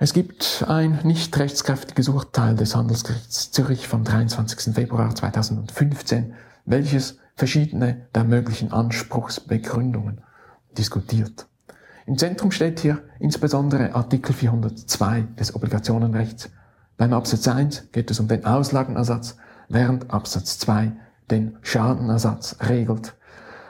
Es 0.00 0.12
gibt 0.12 0.64
ein 0.68 1.00
nicht 1.02 1.36
rechtskräftiges 1.38 2.08
Urteil 2.08 2.54
des 2.54 2.76
Handelsgerichts 2.76 3.50
Zürich 3.50 3.88
vom 3.88 4.04
23. 4.04 4.74
Februar 4.74 5.12
2015, 5.12 6.34
welches 6.64 7.18
verschiedene 7.34 8.06
der 8.14 8.24
möglichen 8.24 8.72
Anspruchsbegründungen 8.72 10.20
diskutiert. 10.76 11.48
Im 12.08 12.16
Zentrum 12.16 12.50
steht 12.50 12.80
hier 12.80 13.02
insbesondere 13.18 13.94
Artikel 13.94 14.32
402 14.32 15.28
des 15.38 15.54
Obligationenrechts. 15.54 16.48
Beim 16.96 17.12
Absatz 17.12 17.46
1 17.46 17.92
geht 17.92 18.10
es 18.10 18.18
um 18.18 18.28
den 18.28 18.46
Auslagenersatz, 18.46 19.36
während 19.68 20.10
Absatz 20.10 20.58
2 20.58 20.92
den 21.30 21.58
Schadenersatz 21.60 22.56
regelt. 22.66 23.14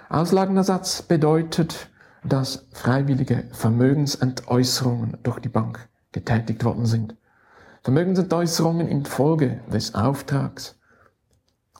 Auslagenersatz 0.08 1.02
bedeutet, 1.02 1.90
dass 2.22 2.68
freiwillige 2.70 3.48
Vermögensentäußerungen 3.50 5.18
durch 5.24 5.40
die 5.40 5.48
Bank 5.48 5.88
getätigt 6.12 6.64
worden 6.64 6.86
sind. 6.86 7.16
Vermögensentäußerungen 7.82 8.86
infolge 8.86 9.62
des 9.72 9.96
Auftrags, 9.96 10.78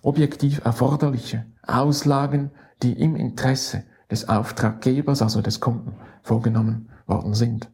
objektiv 0.03 0.65
erforderliche 0.65 1.47
Auslagen, 1.65 2.51
die 2.83 3.01
im 3.01 3.15
Interesse 3.15 3.85
des 4.11 4.29
Auftraggebers, 4.29 5.23
also 5.23 5.43
des 5.43 5.61
Kunden, 5.61 5.95
vorgenommen 6.23 6.89
worden 7.07 7.35
sind. 7.35 7.71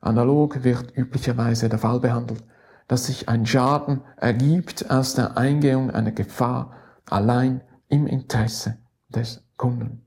Analog 0.00 0.62
wird 0.64 0.96
üblicherweise 0.96 1.68
der 1.68 1.78
Fall 1.78 2.00
behandelt, 2.00 2.44
dass 2.86 3.06
sich 3.06 3.28
ein 3.28 3.46
Schaden 3.46 4.00
ergibt 4.16 4.90
aus 4.90 5.14
der 5.14 5.36
Eingehung 5.36 5.90
einer 5.90 6.12
Gefahr 6.12 6.72
allein 7.08 7.60
im 7.88 8.06
Interesse 8.06 8.78
des 9.08 9.44
Kunden. 9.56 10.02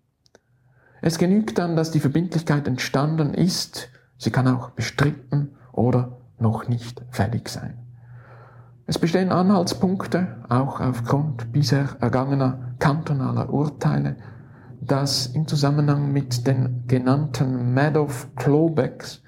Es 1.01 1.17
genügt 1.17 1.57
dann, 1.57 1.75
dass 1.75 1.91
die 1.91 1.99
Verbindlichkeit 1.99 2.67
entstanden 2.67 3.33
ist, 3.33 3.89
sie 4.17 4.31
kann 4.31 4.47
auch 4.47 4.71
bestritten 4.71 5.55
oder 5.71 6.19
noch 6.37 6.67
nicht 6.67 7.01
fällig 7.09 7.49
sein. 7.49 7.77
Es 8.87 8.99
bestehen 8.99 9.31
Anhaltspunkte, 9.31 10.43
auch 10.49 10.79
aufgrund 10.79 11.51
bisher 11.51 11.97
ergangener 12.01 12.75
kantonaler 12.79 13.51
Urteile, 13.51 14.17
dass 14.81 15.27
im 15.27 15.47
Zusammenhang 15.47 16.11
mit 16.11 16.47
den 16.47 16.87
genannten 16.87 17.73
Madoff-Clawbacks 17.73 19.21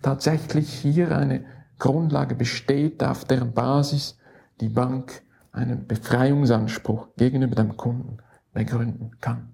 tatsächlich 0.00 0.72
hier 0.72 1.16
eine 1.16 1.44
Grundlage 1.78 2.34
besteht, 2.34 3.04
auf 3.04 3.24
deren 3.24 3.52
Basis 3.52 4.18
die 4.60 4.70
Bank 4.70 5.22
einen 5.52 5.86
Befreiungsanspruch 5.86 7.08
gegenüber 7.16 7.54
dem 7.54 7.76
Kunden 7.76 8.18
begründen 8.52 9.12
kann. 9.20 9.52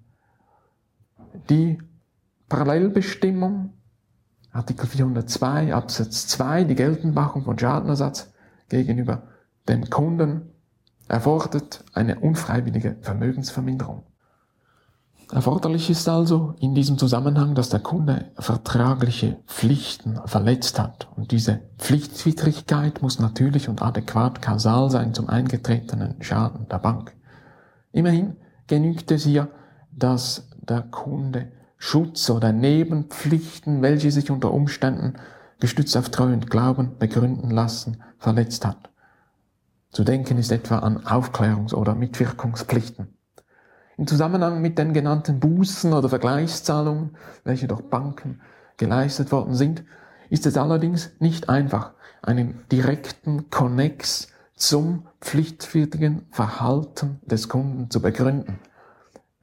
Die 1.49 1.77
Parallelbestimmung, 2.47 3.73
Artikel 4.51 4.87
402 4.87 5.73
Absatz 5.73 6.27
2, 6.27 6.63
die 6.65 6.75
Geltendmachung 6.75 7.43
von 7.43 7.57
Schadenersatz 7.57 8.31
gegenüber 8.69 9.23
dem 9.67 9.89
Kunden, 9.89 10.49
erfordert 11.07 11.83
eine 11.93 12.19
unfreiwillige 12.19 12.97
Vermögensverminderung. 13.01 14.03
Erforderlich 15.31 15.89
ist 15.89 16.09
also 16.09 16.55
in 16.59 16.75
diesem 16.75 16.97
Zusammenhang, 16.97 17.55
dass 17.55 17.69
der 17.69 17.79
Kunde 17.79 18.31
vertragliche 18.37 19.37
Pflichten 19.47 20.19
verletzt 20.25 20.77
hat. 20.77 21.07
Und 21.15 21.31
diese 21.31 21.61
Pflichtwidrigkeit 21.77 23.01
muss 23.01 23.17
natürlich 23.17 23.69
und 23.69 23.81
adäquat 23.81 24.41
kausal 24.41 24.89
sein 24.89 25.13
zum 25.13 25.29
eingetretenen 25.29 26.21
Schaden 26.21 26.67
der 26.67 26.79
Bank. 26.79 27.15
Immerhin 27.93 28.35
genügt 28.67 29.09
es 29.11 29.23
hier, 29.23 29.47
dass 29.91 30.49
der 30.59 30.81
Kunde 30.81 31.53
Schutz 31.77 32.29
oder 32.29 32.51
Nebenpflichten, 32.51 33.81
welche 33.81 34.11
sich 34.11 34.31
unter 34.31 34.53
Umständen 34.53 35.13
gestützt 35.61 35.95
auf 35.95 36.09
Treu 36.09 36.33
und 36.33 36.49
Glauben 36.49 36.97
begründen 36.99 37.51
lassen, 37.51 38.03
verletzt 38.17 38.65
hat. 38.65 38.89
Zu 39.91 40.03
denken 40.03 40.37
ist 40.37 40.51
etwa 40.51 40.79
an 40.79 40.99
Aufklärungs- 41.05 41.73
oder 41.73 41.95
Mitwirkungspflichten. 41.95 43.20
Im 44.01 44.07
Zusammenhang 44.07 44.63
mit 44.63 44.79
den 44.79 44.93
genannten 44.93 45.39
Bußen 45.39 45.93
oder 45.93 46.09
Vergleichszahlungen, 46.09 47.11
welche 47.43 47.67
durch 47.67 47.83
Banken 47.83 48.41
geleistet 48.77 49.31
worden 49.31 49.53
sind, 49.53 49.83
ist 50.31 50.47
es 50.47 50.57
allerdings 50.57 51.11
nicht 51.19 51.49
einfach, 51.49 51.91
einen 52.23 52.63
direkten 52.71 53.51
Konnex 53.51 54.29
zum 54.55 55.05
pflichtwidrigen 55.19 56.25
Verhalten 56.31 57.19
des 57.27 57.47
Kunden 57.47 57.91
zu 57.91 58.01
begründen. 58.01 58.57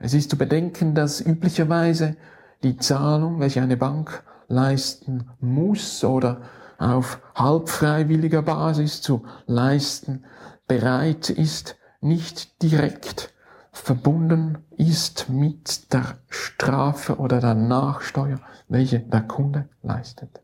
Es 0.00 0.12
ist 0.12 0.30
zu 0.30 0.36
bedenken, 0.36 0.96
dass 0.96 1.20
üblicherweise 1.20 2.16
die 2.64 2.78
Zahlung, 2.78 3.38
welche 3.38 3.62
eine 3.62 3.76
Bank 3.76 4.24
leisten 4.48 5.30
muss 5.38 6.02
oder 6.02 6.40
auf 6.78 7.20
halbfreiwilliger 7.36 8.42
Basis 8.42 9.02
zu 9.02 9.24
leisten 9.46 10.24
bereit 10.66 11.30
ist, 11.30 11.76
nicht 12.00 12.60
direkt 12.60 13.32
verbunden 13.78 14.58
ist 14.76 15.28
mit 15.28 15.92
der 15.92 16.18
Strafe 16.28 17.16
oder 17.18 17.40
der 17.40 17.54
Nachsteuer, 17.54 18.40
welche 18.68 19.00
der 19.00 19.22
Kunde 19.22 19.68
leistet. 19.82 20.42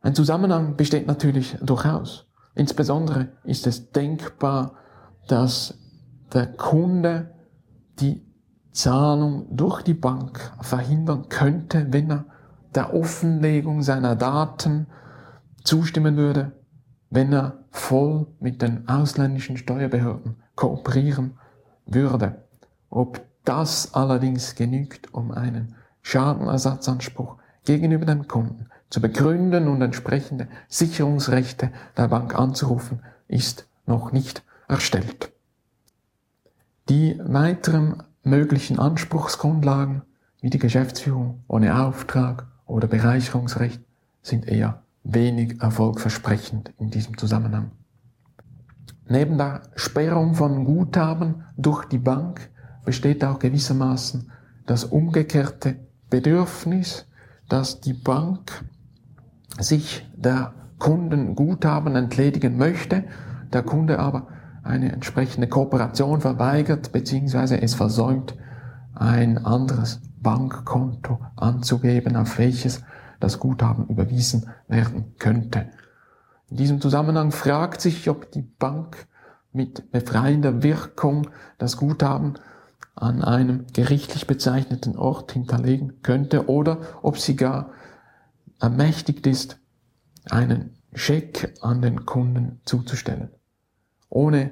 Ein 0.00 0.14
Zusammenhang 0.14 0.76
besteht 0.76 1.06
natürlich 1.06 1.56
durchaus. 1.62 2.26
Insbesondere 2.54 3.28
ist 3.44 3.66
es 3.66 3.92
denkbar, 3.92 4.74
dass 5.28 5.78
der 6.32 6.46
Kunde 6.46 7.34
die 8.00 8.26
Zahlung 8.72 9.46
durch 9.56 9.82
die 9.82 9.94
Bank 9.94 10.52
verhindern 10.60 11.28
könnte, 11.28 11.86
wenn 11.90 12.10
er 12.10 12.24
der 12.74 12.94
Offenlegung 12.94 13.82
seiner 13.82 14.16
Daten 14.16 14.86
zustimmen 15.62 16.16
würde, 16.16 16.52
wenn 17.10 17.32
er 17.32 17.64
voll 17.70 18.26
mit 18.40 18.60
den 18.60 18.88
ausländischen 18.88 19.56
Steuerbehörden 19.56 20.41
kooperieren 20.62 21.32
würde. 21.86 22.36
Ob 22.88 23.20
das 23.44 23.94
allerdings 23.94 24.54
genügt, 24.54 25.12
um 25.12 25.32
einen 25.32 25.74
Schadenersatzanspruch 26.02 27.36
gegenüber 27.64 28.06
dem 28.06 28.28
Kunden 28.28 28.68
zu 28.88 29.00
begründen 29.00 29.66
und 29.66 29.82
entsprechende 29.82 30.46
Sicherungsrechte 30.68 31.72
der 31.96 32.06
Bank 32.06 32.38
anzurufen, 32.38 33.00
ist 33.26 33.66
noch 33.86 34.12
nicht 34.12 34.44
erstellt. 34.68 35.32
Die 36.88 37.18
weiteren 37.24 38.04
möglichen 38.22 38.78
Anspruchsgrundlagen 38.78 40.02
wie 40.42 40.50
die 40.50 40.60
Geschäftsführung 40.60 41.42
ohne 41.48 41.84
Auftrag 41.84 42.46
oder 42.66 42.86
Bereicherungsrecht 42.86 43.80
sind 44.22 44.46
eher 44.46 44.84
wenig 45.02 45.60
erfolgversprechend 45.60 46.72
in 46.78 46.90
diesem 46.90 47.18
Zusammenhang. 47.18 47.72
Neben 49.08 49.36
der 49.36 49.62
Sperrung 49.74 50.34
von 50.34 50.64
Guthaben 50.64 51.44
durch 51.56 51.84
die 51.86 51.98
Bank 51.98 52.50
besteht 52.84 53.24
auch 53.24 53.38
gewissermaßen 53.38 54.30
das 54.66 54.84
umgekehrte 54.84 55.76
Bedürfnis, 56.08 57.06
dass 57.48 57.80
die 57.80 57.94
Bank 57.94 58.64
sich 59.58 60.06
der 60.16 60.54
Kunden 60.78 61.34
Guthaben 61.34 61.96
entledigen 61.96 62.56
möchte, 62.56 63.04
der 63.52 63.62
Kunde 63.62 63.98
aber 63.98 64.28
eine 64.62 64.92
entsprechende 64.92 65.48
Kooperation 65.48 66.20
verweigert 66.20 66.92
bzw. 66.92 67.58
es 67.58 67.74
versäumt, 67.74 68.36
ein 68.94 69.38
anderes 69.38 70.00
Bankkonto 70.20 71.20
anzugeben, 71.36 72.16
auf 72.16 72.38
welches 72.38 72.82
das 73.20 73.38
Guthaben 73.38 73.86
überwiesen 73.88 74.46
werden 74.68 75.14
könnte. 75.18 75.66
In 76.52 76.58
diesem 76.58 76.82
Zusammenhang 76.82 77.30
fragt 77.30 77.80
sich, 77.80 78.10
ob 78.10 78.30
die 78.30 78.42
Bank 78.42 79.06
mit 79.54 79.90
befreiender 79.90 80.62
Wirkung 80.62 81.30
das 81.56 81.78
Guthaben 81.78 82.34
an 82.94 83.24
einem 83.24 83.64
gerichtlich 83.72 84.26
bezeichneten 84.26 84.98
Ort 84.98 85.32
hinterlegen 85.32 86.02
könnte 86.02 86.50
oder 86.50 86.82
ob 87.00 87.16
sie 87.16 87.36
gar 87.36 87.70
ermächtigt 88.60 89.26
ist, 89.26 89.60
einen 90.28 90.76
Scheck 90.92 91.54
an 91.62 91.80
den 91.80 92.04
Kunden 92.04 92.60
zuzustellen. 92.66 93.30
Ohne 94.10 94.50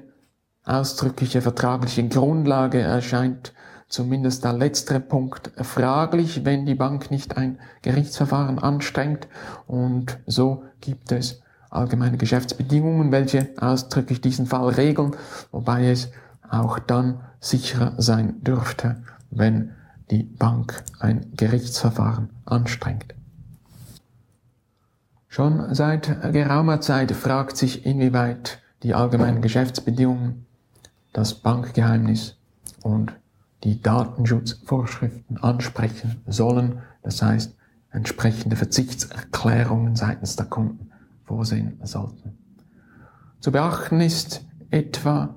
ausdrückliche 0.63 1.43
vertragliche 1.43 2.07
Grundlage 2.07 2.79
erscheint 2.79 3.53
zumindest 3.89 4.43
der 4.43 4.53
letztere 4.53 5.01
Punkt 5.01 5.51
fraglich, 5.57 6.45
wenn 6.45 6.65
die 6.65 6.73
Bank 6.73 7.11
nicht 7.11 7.37
ein 7.37 7.59
Gerichtsverfahren 7.83 8.57
anstrengt 8.57 9.27
und 9.67 10.17
so 10.25 10.63
gibt 10.79 11.11
es 11.11 11.43
allgemeine 11.71 12.17
Geschäftsbedingungen, 12.17 13.11
welche 13.11 13.49
ausdrücklich 13.57 14.21
diesen 14.21 14.45
Fall 14.45 14.69
regeln, 14.69 15.15
wobei 15.51 15.89
es 15.89 16.11
auch 16.47 16.77
dann 16.77 17.21
sicherer 17.39 17.93
sein 17.97 18.43
dürfte, 18.43 19.01
wenn 19.31 19.71
die 20.11 20.23
Bank 20.23 20.83
ein 20.99 21.31
Gerichtsverfahren 21.35 22.29
anstrengt. 22.45 23.15
Schon 25.29 25.73
seit 25.73 26.33
geraumer 26.33 26.81
Zeit 26.81 27.13
fragt 27.13 27.55
sich, 27.55 27.85
inwieweit 27.85 28.59
die 28.83 28.93
allgemeinen 28.93 29.41
Geschäftsbedingungen, 29.41 30.45
das 31.13 31.35
Bankgeheimnis 31.35 32.35
und 32.83 33.13
die 33.63 33.81
Datenschutzvorschriften 33.81 35.37
ansprechen 35.37 36.21
sollen, 36.27 36.79
das 37.01 37.21
heißt 37.21 37.55
entsprechende 37.91 38.57
Verzichtserklärungen 38.57 39.95
seitens 39.95 40.35
der 40.35 40.47
Kunden 40.47 40.90
vorsehen 41.31 41.79
sollten. 41.83 42.37
Zu 43.39 43.53
beachten 43.53 44.01
ist 44.01 44.45
etwa, 44.69 45.33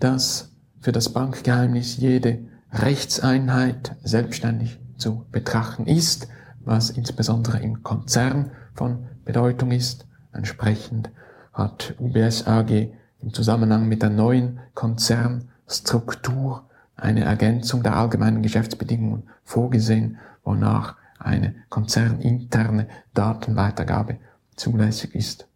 dass 0.00 0.50
für 0.80 0.90
das 0.90 1.12
Bankgeheimnis 1.12 1.98
jede 1.98 2.40
Rechtseinheit 2.72 3.94
selbstständig 4.02 4.80
zu 4.96 5.24
betrachten 5.30 5.86
ist, 5.86 6.26
was 6.64 6.90
insbesondere 6.90 7.60
im 7.60 7.84
Konzern 7.84 8.50
von 8.74 9.06
Bedeutung 9.24 9.70
ist. 9.70 10.06
Entsprechend 10.32 11.10
hat 11.52 11.94
UBS 12.00 12.46
AG 12.48 12.88
im 13.20 13.32
Zusammenhang 13.32 13.86
mit 13.86 14.02
der 14.02 14.10
neuen 14.10 14.58
Konzernstruktur 14.74 16.68
eine 16.96 17.22
Ergänzung 17.22 17.84
der 17.84 17.96
allgemeinen 17.96 18.42
Geschäftsbedingungen 18.42 19.28
vorgesehen, 19.44 20.18
wonach 20.42 20.96
eine 21.20 21.54
konzerninterne 21.68 22.88
Datenweitergabe 23.14 24.18
zulässig 24.56 25.14
ist. 25.14 25.48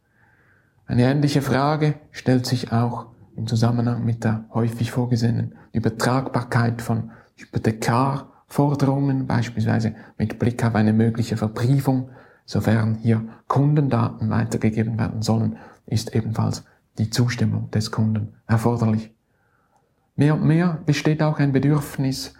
Eine 0.87 1.03
ähnliche 1.03 1.43
Frage 1.43 1.95
stellt 2.11 2.47
sich 2.47 2.73
auch 2.73 3.07
im 3.37 3.47
Zusammenhang 3.47 4.05
mit 4.05 4.25
der 4.25 4.45
häufig 4.53 4.91
vorgesehenen 4.91 5.55
Übertragbarkeit 5.73 6.83
von 6.83 7.11
Hypothekarforderungen, 7.37 9.27
beispielsweise 9.27 9.95
mit 10.19 10.39
Blick 10.39 10.65
auf 10.65 10.75
eine 10.75 10.93
mögliche 10.93 11.37
Verbriefung, 11.37 12.11
sofern 12.45 12.97
hier 12.97 13.23
Kundendaten 13.47 14.31
weitergegeben 14.31 14.99
werden 14.99 15.23
sollen, 15.23 15.57
ist 15.87 16.15
ebenfalls 16.15 16.65
die 16.99 17.11
Zustimmung 17.11 17.71
des 17.71 17.91
Kunden 17.91 18.35
erforderlich. 18.47 19.15
Mehr 20.17 20.35
und 20.35 20.45
mehr 20.45 20.81
besteht 20.85 21.23
auch 21.23 21.39
ein 21.39 21.53
Bedürfnis 21.53 22.35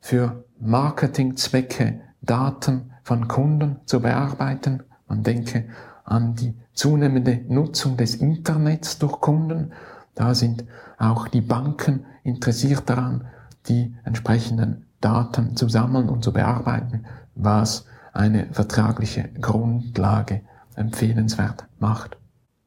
für 0.00 0.44
Marketingzwecke 0.58 2.00
Daten 2.22 2.92
von 3.02 3.28
Kunden 3.28 3.76
zu 3.84 4.00
bearbeiten. 4.00 4.82
Man 5.06 5.22
denke 5.22 5.66
die 6.10 6.54
zunehmende 6.72 7.40
Nutzung 7.48 7.96
des 7.96 8.14
Internets 8.16 8.98
durch 8.98 9.20
Kunden. 9.20 9.72
Da 10.14 10.34
sind 10.34 10.64
auch 10.98 11.28
die 11.28 11.40
Banken 11.40 12.04
interessiert 12.22 12.88
daran, 12.88 13.24
die 13.68 13.94
entsprechenden 14.04 14.86
Daten 15.00 15.56
zu 15.56 15.68
sammeln 15.68 16.08
und 16.08 16.24
zu 16.24 16.32
bearbeiten, 16.32 17.04
was 17.34 17.86
eine 18.12 18.46
vertragliche 18.52 19.28
Grundlage 19.40 20.42
empfehlenswert 20.74 21.66
macht. 21.78 22.16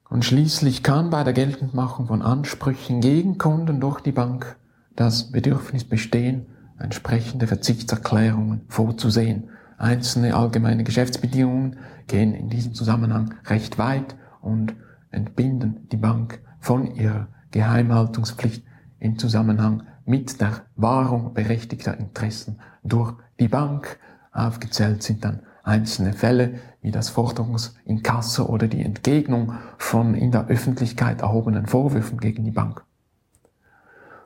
Und 0.09 0.25
schließlich 0.25 0.83
kann 0.83 1.09
bei 1.09 1.23
der 1.23 1.33
Geltendmachung 1.33 2.07
von 2.07 2.21
Ansprüchen 2.21 2.99
gegen 2.99 3.37
Kunden 3.37 3.79
durch 3.79 4.01
die 4.01 4.11
Bank 4.11 4.57
das 4.95 5.31
Bedürfnis 5.31 5.83
bestehen, 5.83 6.47
entsprechende 6.79 7.47
Verzichtserklärungen 7.47 8.61
vorzusehen. 8.67 9.49
Einzelne 9.79 10.35
allgemeine 10.35 10.83
Geschäftsbedingungen 10.83 11.77
gehen 12.07 12.33
in 12.33 12.49
diesem 12.49 12.73
Zusammenhang 12.73 13.33
recht 13.45 13.77
weit 13.77 14.15
und 14.41 14.75
entbinden 15.09 15.87
die 15.91 15.97
Bank 15.97 16.41
von 16.59 16.93
ihrer 16.95 17.29
Geheimhaltungspflicht 17.51 18.63
im 18.99 19.17
Zusammenhang 19.17 19.83
mit 20.05 20.41
der 20.41 20.63
Wahrung 20.75 21.33
berechtigter 21.33 21.97
Interessen 21.97 22.59
durch 22.83 23.13
die 23.39 23.47
Bank. 23.47 23.99
Aufgezählt 24.33 25.01
sind 25.01 25.23
dann 25.23 25.41
einzelne 25.63 26.13
Fälle 26.13 26.59
wie 26.81 26.91
das 26.91 27.09
Forderungsinkasso 27.09 28.45
oder 28.45 28.67
die 28.67 28.83
Entgegnung 28.83 29.53
von 29.77 30.13
in 30.13 30.31
der 30.31 30.47
Öffentlichkeit 30.47 31.21
erhobenen 31.21 31.67
Vorwürfen 31.67 32.19
gegen 32.19 32.43
die 32.43 32.51
Bank. 32.51 32.83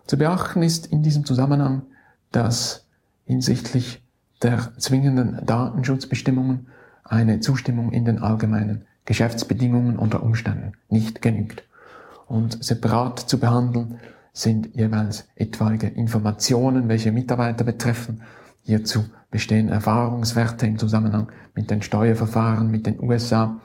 Zu 0.08 0.18
beachten 0.18 0.64
ist 0.64 0.88
in 0.88 1.04
diesem 1.04 1.26
Zusammenhang, 1.26 1.84
dass 2.32 2.88
hinsichtlich 3.26 4.03
der 4.44 4.74
zwingenden 4.78 5.46
Datenschutzbestimmungen 5.46 6.68
eine 7.04 7.40
Zustimmung 7.40 7.92
in 7.92 8.06
den 8.06 8.20
allgemeinen 8.20 8.86
Geschäftsbedingungen 9.06 9.98
unter 9.98 10.24
Umständen 10.24 10.74
nicht 10.90 11.22
genügt. 11.22 11.64
Und 12.28 12.64
separat 12.64 13.20
zu 13.20 13.40
behandeln 13.40 14.00
sind 14.32 14.76
jeweils 14.76 15.28
etwaige 15.36 15.88
Informationen, 15.88 16.88
welche 16.90 17.12
Mitarbeiter 17.12 17.64
betreffen. 17.64 18.22
Hierzu 18.62 19.06
bestehen 19.30 19.70
Erfahrungswerte 19.70 20.66
im 20.66 20.80
Zusammenhang 20.80 21.32
mit 21.54 21.70
den 21.70 21.82
Steuerverfahren 21.82 22.72
mit 22.72 22.86
den 22.86 23.02
USA. 23.02 23.60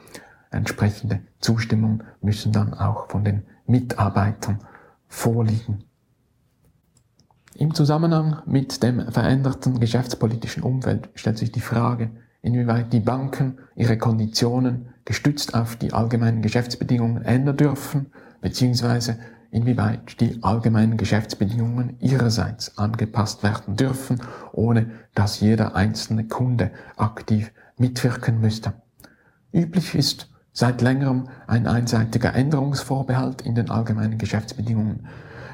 Entsprechende 0.51 1.21
Zustimmungen 1.41 2.03
müssen 2.21 2.53
dann 2.53 2.75
auch 2.75 3.09
von 3.09 3.25
den 3.25 3.43
Mitarbeitern 3.67 4.59
vorliegen. 5.07 5.85
Im 7.59 7.75
Zusammenhang 7.75 8.37
mit 8.47 8.85
dem 8.85 9.11
veränderten 9.11 9.81
geschäftspolitischen 9.81 10.62
Umfeld 10.62 11.09
stellt 11.16 11.38
sich 11.38 11.51
die 11.51 11.61
Frage, 11.61 12.09
inwieweit 12.40 12.92
die 12.92 13.01
Banken 13.01 13.59
ihre 13.75 13.99
Konditionen 13.99 14.90
gestützt 15.05 15.55
auf 15.55 15.75
die 15.75 15.92
allgemeinen 15.92 16.40
Geschäftsbedingungen 16.40 17.25
ändern 17.25 17.57
dürfen, 17.57 18.12
beziehungsweise 18.40 19.18
inwieweit 19.51 20.21
die 20.21 20.38
allgemeinen 20.40 20.97
Geschäftsbedingungen 20.97 21.97
ihrerseits 21.99 22.79
angepasst 22.79 23.42
werden 23.42 23.75
dürfen, 23.75 24.21
ohne 24.53 24.92
dass 25.16 25.40
jeder 25.40 25.75
einzelne 25.75 26.29
Kunde 26.29 26.71
aktiv 26.97 27.51
mitwirken 27.77 28.40
müsste. 28.40 28.75
Üblich 29.53 29.97
ist 29.97 30.31
seit 30.53 30.81
längerem 30.81 31.29
ein 31.49 31.66
einseitiger 31.66 32.37
Änderungsvorbehalt 32.37 33.42
in 33.42 33.57
den 33.57 33.68
allgemeinen 33.68 34.16
Geschäftsbedingungen. 34.16 35.09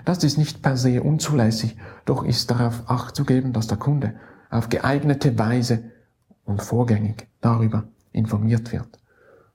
Das 0.04 0.22
ist 0.22 0.36
nicht 0.36 0.62
per 0.62 0.76
se 0.76 1.02
unzulässig, 1.02 1.76
doch 2.04 2.24
ist 2.24 2.50
darauf 2.50 2.84
Acht 2.88 3.16
zu 3.16 3.24
geben, 3.24 3.52
dass 3.52 3.66
der 3.66 3.78
Kunde 3.78 4.14
auf 4.50 4.68
geeignete 4.68 5.38
Weise 5.38 5.84
und 6.44 6.62
vorgängig 6.62 7.26
darüber 7.40 7.84
informiert 8.12 8.72
wird. 8.72 8.98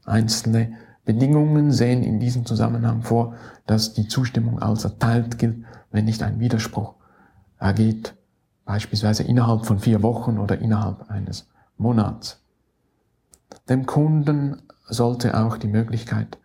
Einzelne 0.06 0.74
Bedingungen 1.06 1.72
sehen 1.72 2.04
in 2.04 2.20
diesem 2.20 2.46
Zusammenhang 2.46 3.04
vor, 3.04 3.36
dass 3.66 3.94
die 3.94 4.08
Zustimmung 4.08 4.60
als 4.60 4.84
erteilt 4.84 5.38
gilt, 5.38 5.66
wenn 5.92 6.06
nicht 6.06 6.22
ein 6.22 6.40
Widerspruch 6.40 6.96
ergeht, 7.58 8.16
beispielsweise 8.66 9.24
innerhalb 9.24 9.66
von 9.66 9.80
vier 9.80 10.04
Wochen 10.04 10.38
oder 10.38 10.60
innerhalb 10.60 11.10
eines 11.10 11.48
Monats. 11.78 12.42
Dem 13.68 13.86
Kunden 13.86 14.62
sollte 14.88 15.40
auch 15.40 15.58
die 15.58 15.68
Möglichkeit 15.68 16.38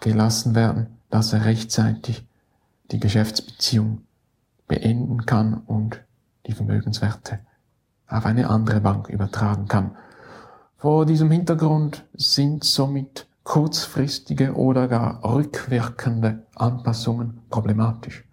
gelassen 0.00 0.54
werden, 0.54 0.98
dass 1.10 1.32
er 1.32 1.44
rechtzeitig 1.44 2.27
die 2.90 3.00
Geschäftsbeziehung 3.00 4.02
beenden 4.66 5.26
kann 5.26 5.54
und 5.66 6.02
die 6.46 6.52
Vermögenswerte 6.52 7.40
auf 8.06 8.24
eine 8.24 8.48
andere 8.48 8.80
Bank 8.80 9.08
übertragen 9.08 9.66
kann. 9.68 9.96
Vor 10.76 11.06
diesem 11.06 11.30
Hintergrund 11.30 12.06
sind 12.14 12.64
somit 12.64 13.26
kurzfristige 13.42 14.54
oder 14.54 14.88
gar 14.88 15.24
rückwirkende 15.24 16.46
Anpassungen 16.54 17.40
problematisch. 17.50 18.24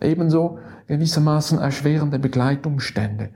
Ebenso 0.00 0.58
gewissermaßen 0.86 1.58
erschwerende 1.58 2.18
Begleitumstände, 2.18 3.30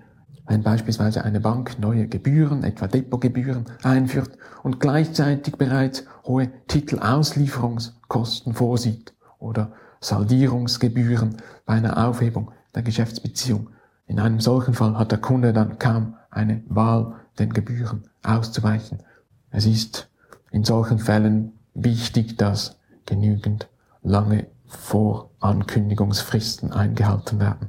wenn 0.46 0.62
beispielsweise 0.62 1.24
eine 1.24 1.40
Bank 1.40 1.78
neue 1.78 2.08
Gebühren, 2.08 2.64
etwa 2.64 2.86
Depotgebühren, 2.86 3.66
einführt 3.82 4.30
und 4.62 4.80
gleichzeitig 4.80 5.56
bereits 5.56 6.04
hohe 6.24 6.50
Titelauslieferungskosten 6.66 8.54
vorsieht 8.54 9.14
oder 9.38 9.72
Saldierungsgebühren 10.00 11.36
bei 11.66 11.74
einer 11.74 12.06
Aufhebung 12.06 12.52
der 12.74 12.82
Geschäftsbeziehung. 12.82 13.70
In 14.06 14.20
einem 14.20 14.40
solchen 14.40 14.74
Fall 14.74 14.96
hat 14.96 15.12
der 15.12 15.18
Kunde 15.18 15.52
dann 15.52 15.78
kaum 15.78 16.14
eine 16.30 16.62
Wahl, 16.68 17.14
den 17.38 17.52
Gebühren 17.52 18.04
auszuweichen. 18.22 19.02
Es 19.50 19.66
ist 19.66 20.08
in 20.50 20.64
solchen 20.64 20.98
Fällen 20.98 21.52
wichtig, 21.74 22.36
dass 22.36 22.76
genügend 23.06 23.68
lange 24.02 24.46
Vorankündigungsfristen 24.66 26.72
eingehalten 26.72 27.40
werden. 27.40 27.68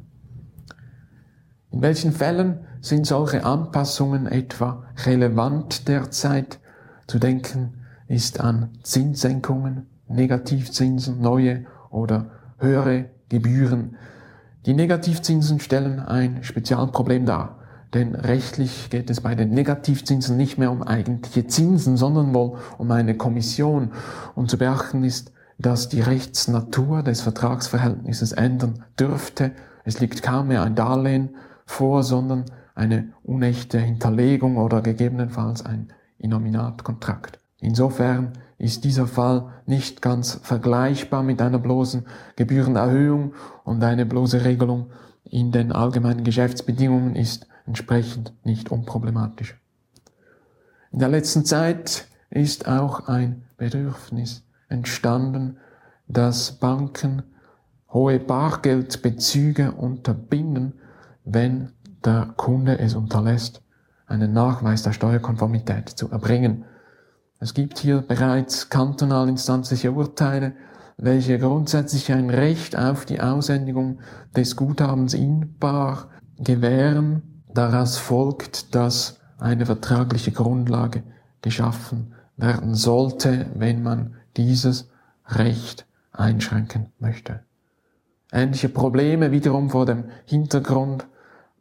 In 1.71 1.81
welchen 1.81 2.11
Fällen 2.11 2.65
sind 2.81 3.05
solche 3.05 3.45
Anpassungen 3.45 4.27
etwa 4.27 4.83
relevant 5.05 5.87
derzeit? 5.87 6.59
Zu 7.07 7.19
denken 7.19 7.75
ist 8.07 8.39
an 8.39 8.69
Zinssenkungen, 8.83 9.87
Negativzinsen, 10.07 11.21
neue 11.21 11.65
oder 11.89 12.31
höhere 12.57 13.05
Gebühren. 13.29 13.95
Die 14.65 14.73
Negativzinsen 14.73 15.59
stellen 15.59 15.99
ein 15.99 16.43
Spezialproblem 16.43 17.25
dar, 17.25 17.59
denn 17.93 18.13
rechtlich 18.13 18.89
geht 18.89 19.09
es 19.09 19.21
bei 19.21 19.33
den 19.35 19.49
Negativzinsen 19.49 20.37
nicht 20.37 20.57
mehr 20.57 20.71
um 20.71 20.83
eigentliche 20.83 21.47
Zinsen, 21.47 21.97
sondern 21.97 22.33
wohl 22.33 22.57
um 22.77 22.91
eine 22.91 23.15
Kommission. 23.15 23.91
Und 24.35 24.49
zu 24.49 24.57
beachten 24.57 25.03
ist, 25.03 25.31
dass 25.57 25.89
die 25.89 26.01
Rechtsnatur 26.01 27.03
des 27.03 27.21
Vertragsverhältnisses 27.21 28.31
ändern 28.31 28.83
dürfte. 28.99 29.51
Es 29.83 29.99
liegt 29.99 30.21
kaum 30.23 30.49
mehr 30.49 30.63
ein 30.63 30.75
Darlehen 30.75 31.35
vor, 31.65 32.03
sondern 32.03 32.45
eine 32.75 33.09
unechte 33.23 33.79
Hinterlegung 33.79 34.57
oder 34.57 34.81
gegebenenfalls 34.81 35.65
ein 35.65 35.89
Innominatkontrakt. 36.17 37.39
Insofern 37.59 38.33
ist 38.59 38.83
dieser 38.83 39.07
Fall 39.07 39.51
nicht 39.65 40.01
ganz 40.01 40.39
vergleichbar 40.43 41.23
mit 41.23 41.41
einer 41.41 41.59
bloßen 41.59 42.05
Gebührenerhöhung 42.35 43.33
und 43.63 43.83
eine 43.83 44.05
bloße 44.05 44.45
Regelung 44.45 44.91
in 45.23 45.51
den 45.51 45.71
allgemeinen 45.71 46.23
Geschäftsbedingungen 46.23 47.15
ist 47.15 47.47
entsprechend 47.65 48.33
nicht 48.43 48.71
unproblematisch. 48.71 49.59
In 50.91 50.99
der 50.99 51.09
letzten 51.09 51.45
Zeit 51.45 52.07
ist 52.29 52.67
auch 52.67 53.07
ein 53.07 53.43
Bedürfnis 53.57 54.43
entstanden, 54.67 55.57
dass 56.07 56.53
Banken 56.53 57.23
hohe 57.91 58.19
Bargeldbezüge 58.19 59.71
unterbinden, 59.71 60.73
wenn 61.23 61.71
der 62.03 62.33
Kunde 62.35 62.79
es 62.79 62.95
unterlässt, 62.95 63.61
einen 64.07 64.33
Nachweis 64.33 64.83
der 64.83 64.93
Steuerkonformität 64.93 65.89
zu 65.89 66.09
erbringen. 66.09 66.65
Es 67.41 67.53
gibt 67.53 67.79
hier 67.79 68.01
bereits 68.01 68.69
kantonalinstanzliche 68.69 69.93
Urteile, 69.93 70.53
welche 70.97 71.39
grundsätzlich 71.39 72.11
ein 72.11 72.29
Recht 72.29 72.77
auf 72.77 73.05
die 73.05 73.21
Aushändigung 73.21 73.99
des 74.35 74.57
Guthabens 74.57 75.13
in 75.13 75.55
Bar 75.57 76.09
gewähren. 76.37 77.43
Daraus 77.53 77.97
folgt, 77.97 78.75
dass 78.75 79.21
eine 79.37 79.65
vertragliche 79.65 80.33
Grundlage 80.33 81.03
geschaffen 81.41 82.13
werden 82.35 82.75
sollte, 82.75 83.45
wenn 83.55 83.83
man 83.83 84.15
dieses 84.35 84.89
Recht 85.25 85.85
einschränken 86.11 86.91
möchte. 86.99 87.39
Ähnliche 88.33 88.67
Probleme 88.67 89.31
wiederum 89.31 89.69
vor 89.69 89.85
dem 89.85 90.05
Hintergrund 90.25 91.07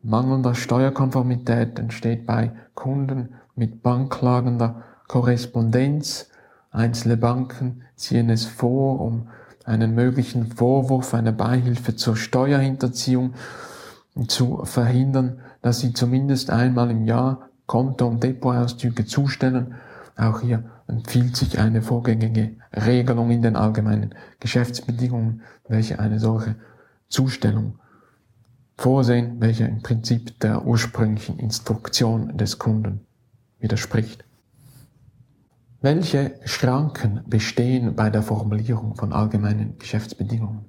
mangelnder 0.02 0.56
Steuerkonformität 0.56 1.78
entsteht 1.78 2.26
bei 2.26 2.52
Kunden 2.74 3.34
mit 3.54 3.82
banklagender 3.82 4.82
Korrespondenz. 5.08 6.28
Einzelne 6.70 7.16
Banken 7.16 7.82
ziehen 7.96 8.30
es 8.30 8.44
vor, 8.44 9.00
um 9.00 9.28
einen 9.64 9.94
möglichen 9.94 10.46
Vorwurf 10.52 11.14
einer 11.14 11.32
Beihilfe 11.32 11.96
zur 11.96 12.16
Steuerhinterziehung 12.16 13.34
zu 14.28 14.64
verhindern, 14.64 15.40
dass 15.62 15.80
sie 15.80 15.92
zumindest 15.92 16.50
einmal 16.50 16.90
im 16.90 17.04
Jahr 17.04 17.48
Konto- 17.66 18.06
und 18.06 18.22
Depotauszüge 18.22 19.04
zustellen. 19.04 19.74
Auch 20.16 20.40
hier 20.40 20.64
empfiehlt 20.86 21.36
sich 21.36 21.58
eine 21.58 21.82
vorgängige 21.82 22.56
Regelung 22.74 23.30
in 23.30 23.42
den 23.42 23.56
allgemeinen 23.56 24.14
Geschäftsbedingungen, 24.40 25.42
welche 25.68 25.98
eine 25.98 26.18
solche 26.18 26.56
Zustellung 27.08 27.78
vorsehen, 28.76 29.40
welche 29.40 29.64
im 29.64 29.82
Prinzip 29.82 30.38
der 30.40 30.64
ursprünglichen 30.64 31.38
Instruktion 31.38 32.36
des 32.36 32.58
Kunden 32.58 33.06
widerspricht. 33.58 34.27
Welche 35.80 36.34
Schranken 36.44 37.20
bestehen 37.28 37.94
bei 37.94 38.10
der 38.10 38.24
Formulierung 38.24 38.96
von 38.96 39.12
allgemeinen 39.12 39.78
Geschäftsbedingungen? 39.78 40.64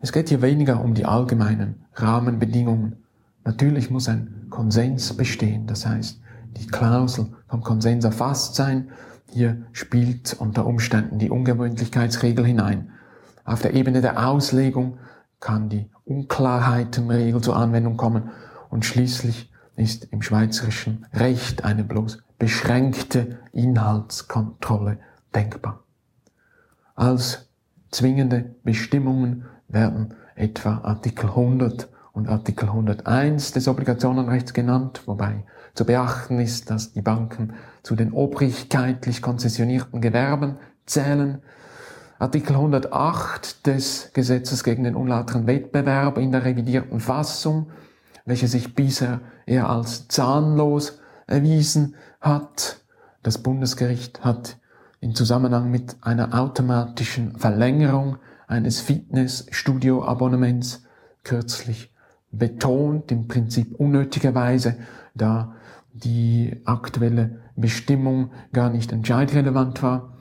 Es 0.00 0.12
geht 0.12 0.30
hier 0.30 0.40
weniger 0.40 0.82
um 0.82 0.94
die 0.94 1.04
allgemeinen 1.04 1.84
Rahmenbedingungen. 1.92 3.04
Natürlich 3.44 3.90
muss 3.90 4.08
ein 4.08 4.46
Konsens 4.48 5.14
bestehen, 5.14 5.66
das 5.66 5.84
heißt, 5.84 6.22
die 6.56 6.66
Klausel 6.66 7.34
vom 7.48 7.62
Konsens 7.62 8.06
erfasst 8.06 8.54
sein. 8.54 8.88
Hier 9.30 9.66
spielt 9.72 10.34
unter 10.38 10.64
Umständen 10.64 11.18
die 11.18 11.28
Ungewöhnlichkeitsregel 11.28 12.46
hinein. 12.46 12.92
Auf 13.44 13.60
der 13.60 13.74
Ebene 13.74 14.00
der 14.00 14.26
Auslegung 14.26 14.96
kann 15.38 15.68
die 15.68 15.90
Unklarheitenregel 16.06 17.42
zur 17.42 17.56
Anwendung 17.56 17.98
kommen 17.98 18.30
und 18.70 18.86
schließlich 18.86 19.52
ist 19.76 20.04
im 20.12 20.22
schweizerischen 20.22 21.04
Recht 21.12 21.62
eine 21.66 21.84
bloß 21.84 22.23
beschränkte 22.44 23.38
Inhaltskontrolle 23.52 24.98
denkbar. 25.34 25.82
Als 26.94 27.48
zwingende 27.90 28.54
Bestimmungen 28.62 29.46
werden 29.68 30.12
etwa 30.34 30.82
Artikel 30.82 31.30
100 31.30 31.88
und 32.12 32.28
Artikel 32.28 32.68
101 32.68 33.52
des 33.52 33.66
Obligationenrechts 33.66 34.52
genannt, 34.52 35.04
wobei 35.06 35.44
zu 35.72 35.86
beachten 35.86 36.38
ist, 36.38 36.68
dass 36.68 36.92
die 36.92 37.00
Banken 37.00 37.54
zu 37.82 37.96
den 37.96 38.12
obrigkeitlich 38.12 39.22
konzessionierten 39.22 40.02
Gewerben 40.02 40.58
zählen. 40.84 41.40
Artikel 42.18 42.56
108 42.56 43.66
des 43.66 44.10
Gesetzes 44.12 44.64
gegen 44.64 44.84
den 44.84 44.96
unlauteren 44.96 45.46
Wettbewerb 45.46 46.18
in 46.18 46.30
der 46.30 46.44
revidierten 46.44 47.00
Fassung, 47.00 47.70
welche 48.26 48.48
sich 48.48 48.74
bisher 48.74 49.22
eher 49.46 49.70
als 49.70 50.08
zahnlos 50.08 50.98
erwiesen 51.26 51.94
hat. 52.24 52.80
Das 53.22 53.38
Bundesgericht 53.38 54.24
hat 54.24 54.58
in 55.00 55.14
Zusammenhang 55.14 55.70
mit 55.70 55.96
einer 56.00 56.38
automatischen 56.38 57.36
Verlängerung 57.36 58.16
eines 58.46 58.80
Fitnessstudio-Abonnements 58.80 60.82
kürzlich 61.22 61.92
betont, 62.30 63.12
im 63.12 63.28
Prinzip 63.28 63.78
unnötigerweise, 63.78 64.76
da 65.14 65.54
die 65.92 66.60
aktuelle 66.64 67.42
Bestimmung 67.56 68.30
gar 68.52 68.70
nicht 68.70 68.92
entscheidrelevant 68.92 69.82
war, 69.82 70.14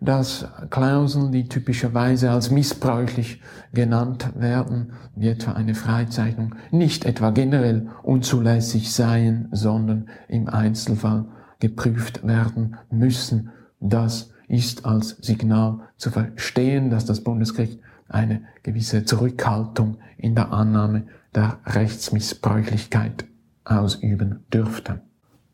dass 0.00 0.46
Klauseln, 0.70 1.32
die 1.32 1.48
typischerweise 1.48 2.30
als 2.30 2.50
missbräuchlich 2.50 3.40
genannt 3.72 4.30
werden, 4.34 4.92
wie 5.16 5.28
etwa 5.28 5.52
eine 5.52 5.74
Freizeichnung, 5.74 6.54
nicht 6.70 7.06
etwa 7.06 7.30
generell 7.30 7.88
unzulässig 8.02 8.92
seien, 8.92 9.48
sondern 9.52 10.08
im 10.28 10.48
Einzelfall 10.48 11.24
geprüft 11.64 12.26
werden 12.26 12.76
müssen. 12.90 13.48
Das 13.80 14.30
ist 14.48 14.84
als 14.84 15.16
Signal 15.22 15.78
zu 15.96 16.10
verstehen, 16.10 16.90
dass 16.90 17.06
das 17.06 17.22
Bundesgericht 17.24 17.80
eine 18.06 18.42
gewisse 18.62 19.06
Zurückhaltung 19.06 19.96
in 20.18 20.34
der 20.34 20.52
Annahme 20.52 21.04
der 21.34 21.58
Rechtsmissbräuchlichkeit 21.64 23.24
ausüben 23.64 24.44
dürfte. 24.52 25.00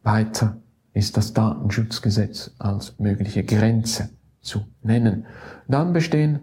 Weiter 0.02 0.56
ist 0.94 1.16
das 1.16 1.32
Datenschutzgesetz 1.32 2.50
als 2.58 2.98
mögliche 2.98 3.44
Grenze 3.44 4.10
zu 4.40 4.62
nennen. 4.82 5.26
Dann 5.68 5.92
bestehen 5.92 6.40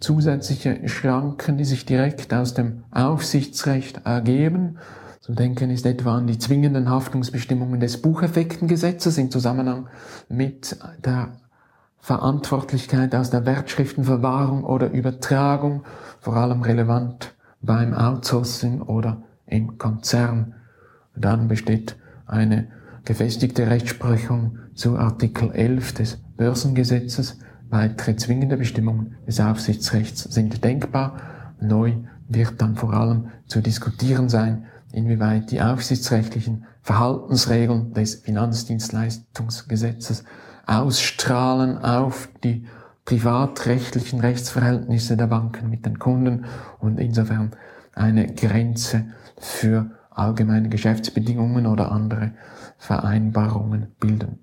zusätzliche 0.00 0.86
Schranken, 0.86 1.56
die 1.56 1.64
sich 1.64 1.86
direkt 1.86 2.34
aus 2.34 2.52
dem 2.52 2.84
Aufsichtsrecht 2.90 4.04
ergeben. 4.04 4.76
Zu 5.22 5.34
denken 5.34 5.70
ist 5.70 5.86
etwa 5.86 6.16
an 6.16 6.26
die 6.26 6.36
zwingenden 6.36 6.90
Haftungsbestimmungen 6.90 7.78
des 7.78 8.02
Bucheffektengesetzes 8.02 9.18
im 9.18 9.30
Zusammenhang 9.30 9.86
mit 10.28 10.76
der 11.04 11.28
Verantwortlichkeit 12.00 13.14
aus 13.14 13.30
der 13.30 13.46
Wertschriftenverwahrung 13.46 14.64
oder 14.64 14.90
Übertragung, 14.90 15.84
vor 16.18 16.34
allem 16.34 16.62
relevant 16.62 17.36
beim 17.60 17.94
Outsourcing 17.94 18.82
oder 18.82 19.22
im 19.46 19.78
Konzern. 19.78 20.54
Dann 21.14 21.46
besteht 21.46 21.94
eine 22.26 22.66
gefestigte 23.04 23.70
Rechtsprechung 23.70 24.58
zu 24.74 24.98
Artikel 24.98 25.52
11 25.52 25.92
des 25.94 26.16
Börsengesetzes. 26.36 27.38
Weitere 27.70 28.16
zwingende 28.16 28.56
Bestimmungen 28.56 29.14
des 29.24 29.38
Aufsichtsrechts 29.38 30.24
sind 30.24 30.64
denkbar. 30.64 31.16
Neu 31.60 31.92
wird 32.26 32.60
dann 32.60 32.74
vor 32.74 32.92
allem 32.92 33.28
zu 33.46 33.60
diskutieren 33.60 34.28
sein, 34.28 34.66
inwieweit 34.92 35.50
die 35.50 35.60
aufsichtsrechtlichen 35.60 36.66
Verhaltensregeln 36.82 37.92
des 37.94 38.14
Finanzdienstleistungsgesetzes 38.16 40.24
ausstrahlen 40.66 41.78
auf 41.78 42.28
die 42.44 42.66
privatrechtlichen 43.04 44.20
Rechtsverhältnisse 44.20 45.16
der 45.16 45.26
Banken 45.26 45.70
mit 45.70 45.86
den 45.86 45.98
Kunden 45.98 46.44
und 46.78 47.00
insofern 47.00 47.50
eine 47.94 48.32
Grenze 48.32 49.06
für 49.38 49.90
allgemeine 50.10 50.68
Geschäftsbedingungen 50.68 51.66
oder 51.66 51.90
andere 51.90 52.32
Vereinbarungen 52.78 53.88
bilden. 53.98 54.38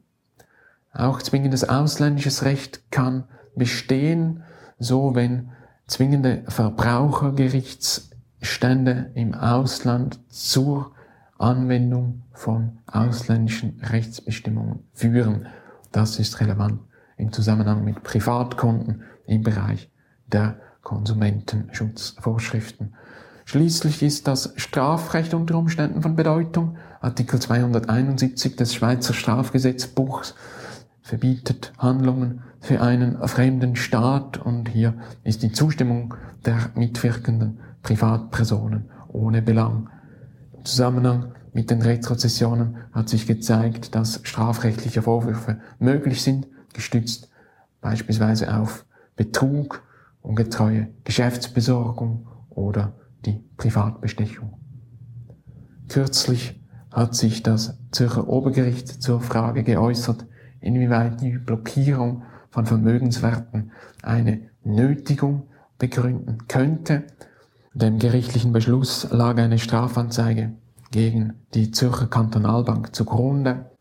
Auch 0.93 1.21
zwingendes 1.21 1.67
ausländisches 1.67 2.43
Recht 2.43 2.91
kann 2.91 3.25
bestehen, 3.55 4.43
so 4.77 5.15
wenn 5.15 5.51
zwingende 5.87 6.43
Verbrauchergerichtsstände 8.39 9.11
im 9.15 9.33
Ausland 9.33 10.19
zur 10.29 10.91
Anwendung 11.37 12.23
von 12.33 12.79
ausländischen 12.87 13.79
Rechtsbestimmungen 13.81 14.83
führen. 14.93 15.47
Das 15.91 16.19
ist 16.19 16.39
relevant 16.39 16.79
im 17.17 17.31
Zusammenhang 17.31 17.83
mit 17.83 18.03
Privatkunden 18.03 19.03
im 19.25 19.43
Bereich 19.43 19.91
der 20.27 20.57
Konsumentenschutzvorschriften. 20.83 22.93
Schließlich 23.45 24.03
ist 24.03 24.27
das 24.27 24.53
Strafrecht 24.57 25.33
unter 25.33 25.57
Umständen 25.57 26.01
von 26.01 26.15
Bedeutung. 26.15 26.77
Artikel 27.01 27.39
271 27.39 28.55
des 28.55 28.73
Schweizer 28.73 29.13
Strafgesetzbuchs 29.13 30.35
verbietet 31.01 31.73
Handlungen 31.77 32.43
für 32.59 32.81
einen 32.81 33.27
fremden 33.27 33.75
Staat 33.75 34.37
und 34.37 34.69
hier 34.69 34.93
ist 35.23 35.41
die 35.41 35.51
Zustimmung 35.51 36.13
der 36.45 36.69
mitwirkenden 36.75 37.59
Privatpersonen 37.81 38.89
ohne 39.07 39.41
Belang. 39.41 39.89
Im 40.53 40.65
Zusammenhang 40.65 41.33
mit 41.53 41.69
den 41.69 41.81
Retrozessionen 41.81 42.77
hat 42.91 43.09
sich 43.09 43.25
gezeigt, 43.25 43.95
dass 43.95 44.21
strafrechtliche 44.23 45.01
Vorwürfe 45.01 45.59
möglich 45.79 46.21
sind, 46.21 46.47
gestützt 46.73 47.29
beispielsweise 47.81 48.55
auf 48.55 48.85
Betrug, 49.15 49.83
ungetreue 50.21 50.89
Geschäftsbesorgung 51.03 52.27
oder 52.49 52.93
die 53.25 53.43
Privatbestechung. 53.57 54.53
Kürzlich 55.87 56.61
hat 56.91 57.15
sich 57.15 57.43
das 57.43 57.77
Zürcher 57.91 58.27
Obergericht 58.27 59.01
zur 59.01 59.21
Frage 59.21 59.63
geäußert, 59.63 60.25
inwieweit 60.61 61.21
die 61.21 61.37
Blockierung 61.37 62.23
von 62.49 62.65
Vermögenswerten 62.65 63.71
eine 64.01 64.49
Nötigung 64.63 65.47
begründen 65.77 66.47
könnte. 66.47 67.03
Dem 67.81 67.97
gerichtlichen 67.97 68.51
Beschluss 68.51 69.07
lag 69.09 69.37
eine 69.37 69.57
Strafanzeige 69.57 70.51
gegen 70.91 71.35
die 71.53 71.71
Zürcher 71.71 72.07
Kantonalbank 72.07 72.93
zugrunde. 72.93 73.71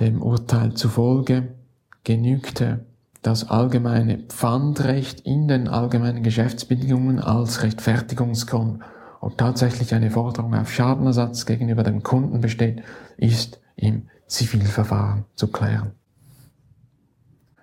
Dem 0.00 0.22
Urteil 0.22 0.74
zufolge 0.74 1.54
genügte 2.02 2.84
das 3.22 3.48
allgemeine 3.48 4.18
Pfandrecht 4.18 5.20
in 5.20 5.46
den 5.46 5.68
allgemeinen 5.68 6.24
Geschäftsbedingungen 6.24 7.20
als 7.20 7.62
Rechtfertigungsgrund. 7.62 8.82
Ob 9.20 9.38
tatsächlich 9.38 9.94
eine 9.94 10.10
Forderung 10.10 10.56
auf 10.56 10.72
Schadenersatz 10.72 11.46
gegenüber 11.46 11.84
dem 11.84 12.02
Kunden 12.02 12.40
besteht, 12.40 12.82
ist 13.18 13.60
im 13.76 14.08
Zivilverfahren 14.26 15.26
zu 15.36 15.46
klären. 15.46 15.92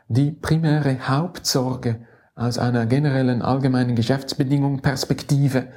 Die 0.08 0.32
primäre 0.32 1.06
Hauptsorge 1.06 2.00
aus 2.36 2.58
einer 2.58 2.86
generellen 2.86 3.42
allgemeinen 3.42 3.96
Geschäftsbedingung 3.96 4.82
Perspektive 4.82 5.68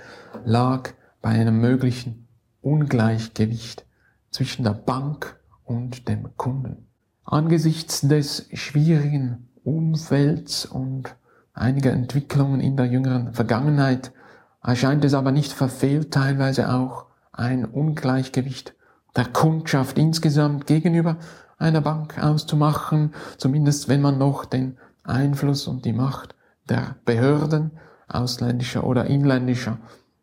lag 0.44 0.90
bei 1.23 1.31
einem 1.31 1.61
möglichen 1.61 2.27
Ungleichgewicht 2.62 3.87
zwischen 4.31 4.64
der 4.64 4.73
Bank 4.73 5.38
und 5.64 6.09
dem 6.09 6.37
Kunden. 6.37 6.88
Angesichts 7.25 8.01
des 8.01 8.49
schwierigen 8.53 9.49
Umfelds 9.62 10.66
und 10.66 11.14
einiger 11.53 11.92
Entwicklungen 11.92 12.61
in 12.61 12.77
der 12.77 12.87
jüngeren 12.87 13.35
Vergangenheit 13.35 14.12
erscheint 14.62 15.05
es 15.05 15.14
aber 15.14 15.31
nicht 15.31 15.53
verfehlt, 15.53 16.12
teilweise 16.12 16.73
auch 16.73 17.07
ein 17.33 17.64
Ungleichgewicht 17.64 18.75
der 19.14 19.27
Kundschaft 19.27 19.97
insgesamt 19.97 20.66
gegenüber 20.66 21.18
einer 21.57 21.81
Bank 21.81 22.23
auszumachen, 22.23 23.14
zumindest 23.37 23.88
wenn 23.88 24.01
man 24.01 24.18
noch 24.18 24.44
den 24.44 24.77
Einfluss 25.05 25.66
und 25.68 25.85
die 25.85 25.92
Macht 25.92 26.35
der 26.68 26.96
Behörden, 27.04 27.72
ausländischer 28.09 28.85
oder 28.85 29.07
inländischer, 29.07 29.78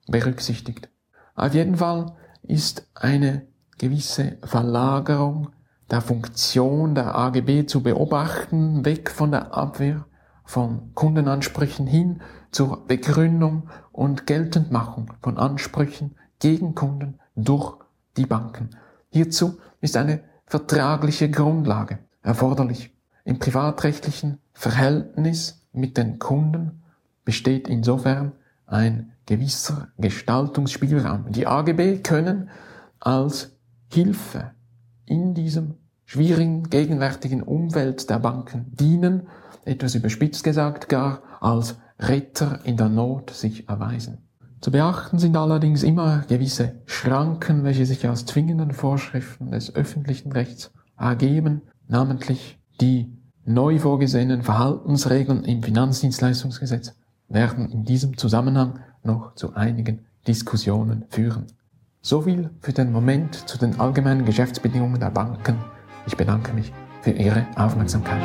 berücksichtigt. 0.08 0.89
Auf 1.36 1.53
jeden 1.53 1.77
Fall 1.77 2.15
ist 2.43 2.88
eine 2.93 3.47
gewisse 3.77 4.38
Verlagerung 4.43 5.49
der 5.91 6.01
Funktion 6.01 6.95
der 6.95 7.15
AGB 7.15 7.65
zu 7.65 7.84
beobachten, 7.84 8.86
weg 8.86 9.12
von 9.12 9.31
der 9.31 9.53
Abwehr 9.53 10.05
von 10.43 10.93
Kundenansprüchen 10.93 11.88
hin 11.88 12.21
zur 12.51 12.86
Begründung 12.88 13.69
und 13.91 14.27
Geltendmachung 14.27 15.12
von 15.21 15.38
Ansprüchen 15.38 16.15
gegen 16.39 16.75
Kunden 16.75 17.19
durch 17.36 17.77
die 18.15 18.25
Banken. 18.25 18.69
Hierzu 19.10 19.58
ist 19.81 19.97
eine 19.97 20.23
vertragliche 20.45 21.29
Grundlage 21.29 21.99
erforderlich. 22.21 22.95
Im 23.23 23.39
privatrechtlichen 23.39 24.39
Verhältnis 24.53 25.64
mit 25.76 25.98
den 25.98 26.20
Kunden 26.20 26.84
besteht 27.24 27.68
insofern 27.68 28.34
ein 28.66 29.12
gewisser 29.26 29.90
Gestaltungsspielraum. 29.98 31.32
Die 31.32 31.48
AGB 31.48 31.98
können 31.98 32.50
als 33.00 33.56
Hilfe 33.92 34.52
in 35.06 35.34
diesem 35.34 35.76
schwierigen 36.06 36.70
gegenwärtigen 36.70 37.42
Umfeld 37.42 38.10
der 38.10 38.20
Banken 38.20 38.72
dienen, 38.72 39.28
etwas 39.64 39.96
überspitzt 39.96 40.44
gesagt 40.44 40.90
gar 40.90 41.22
als 41.42 41.78
Retter 42.00 42.60
in 42.64 42.78
der 42.78 42.90
Not 42.90 43.32
sich 43.32 43.68
erweisen. 43.68 44.20
Zu 44.62 44.72
beachten 44.72 45.20
sind 45.20 45.38
allerdings 45.38 45.84
immer 45.84 46.24
gewisse 46.28 46.82
Schranken, 46.86 47.64
welche 47.64 47.86
sich 47.86 48.08
aus 48.08 48.26
zwingenden 48.26 48.72
Vorschriften 48.72 49.52
des 49.52 49.76
öffentlichen 49.76 50.32
Rechts 50.32 50.72
ergeben, 50.98 51.62
namentlich 51.88 52.60
die 52.82 53.16
neu 53.45 53.79
vorgesehenen 53.79 54.41
Verhaltensregeln 54.41 55.43
im 55.43 55.63
Finanzdienstleistungsgesetz 55.63 56.93
werden 57.29 57.71
in 57.71 57.86
diesem 57.86 58.17
Zusammenhang 58.17 58.79
noch 59.03 59.36
zu 59.36 59.53
einigen 59.55 60.05
Diskussionen 60.27 61.05
führen. 61.10 61.45
Soviel 62.01 62.49
für 62.62 62.73
den 62.73 62.91
Moment 62.91 63.47
zu 63.47 63.58
den 63.58 63.79
allgemeinen 63.79 64.25
Geschäftsbedingungen 64.25 64.99
der 64.99 65.10
Banken. 65.10 65.58
Ich 66.05 66.17
bedanke 66.17 66.53
mich 66.53 66.71
für 67.01 67.12
Ihre 67.12 67.45
Aufmerksamkeit. 67.55 68.21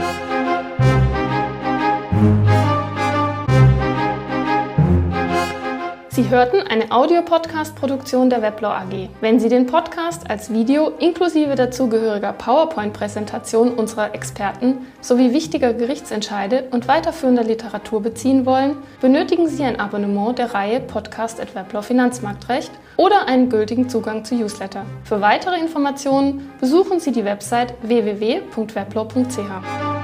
Sie 6.13 6.29
hörten 6.29 6.67
eine 6.67 6.91
Audiopodcast-Produktion 6.91 8.31
der 8.31 8.43
Weblaw 8.43 8.75
AG. 8.75 9.09
Wenn 9.21 9.39
Sie 9.39 9.49
den 9.49 9.67
Podcast 9.67 10.29
als 10.29 10.53
Video 10.53 10.89
inklusive 10.99 11.55
dazugehöriger 11.55 12.33
PowerPoint-Präsentation 12.33 13.75
unserer 13.75 14.13
Experten 14.13 14.79
sowie 15.01 15.33
wichtiger 15.33 15.73
Gerichtsentscheide 15.73 16.65
und 16.73 16.89
weiterführender 16.89 17.45
Literatur 17.45 18.03
beziehen 18.03 18.45
wollen, 18.45 18.75
benötigen 19.01 19.47
Sie 19.47 19.63
ein 19.63 19.79
Abonnement 19.79 20.37
der 20.37 20.53
Reihe 20.53 20.81
Podcast 20.81 21.41
at 21.41 21.55
Weblaw 21.55 21.87
Finanzmarktrecht 21.87 22.73
oder 22.97 23.29
einen 23.29 23.49
gültigen 23.49 23.89
Zugang 23.89 24.25
zu 24.25 24.35
Newsletter. 24.35 24.85
Für 25.05 25.21
weitere 25.21 25.61
Informationen 25.61 26.51
besuchen 26.59 26.99
Sie 26.99 27.13
die 27.13 27.25
Website 27.25 27.73
www.weblaw.ch. 27.83 30.00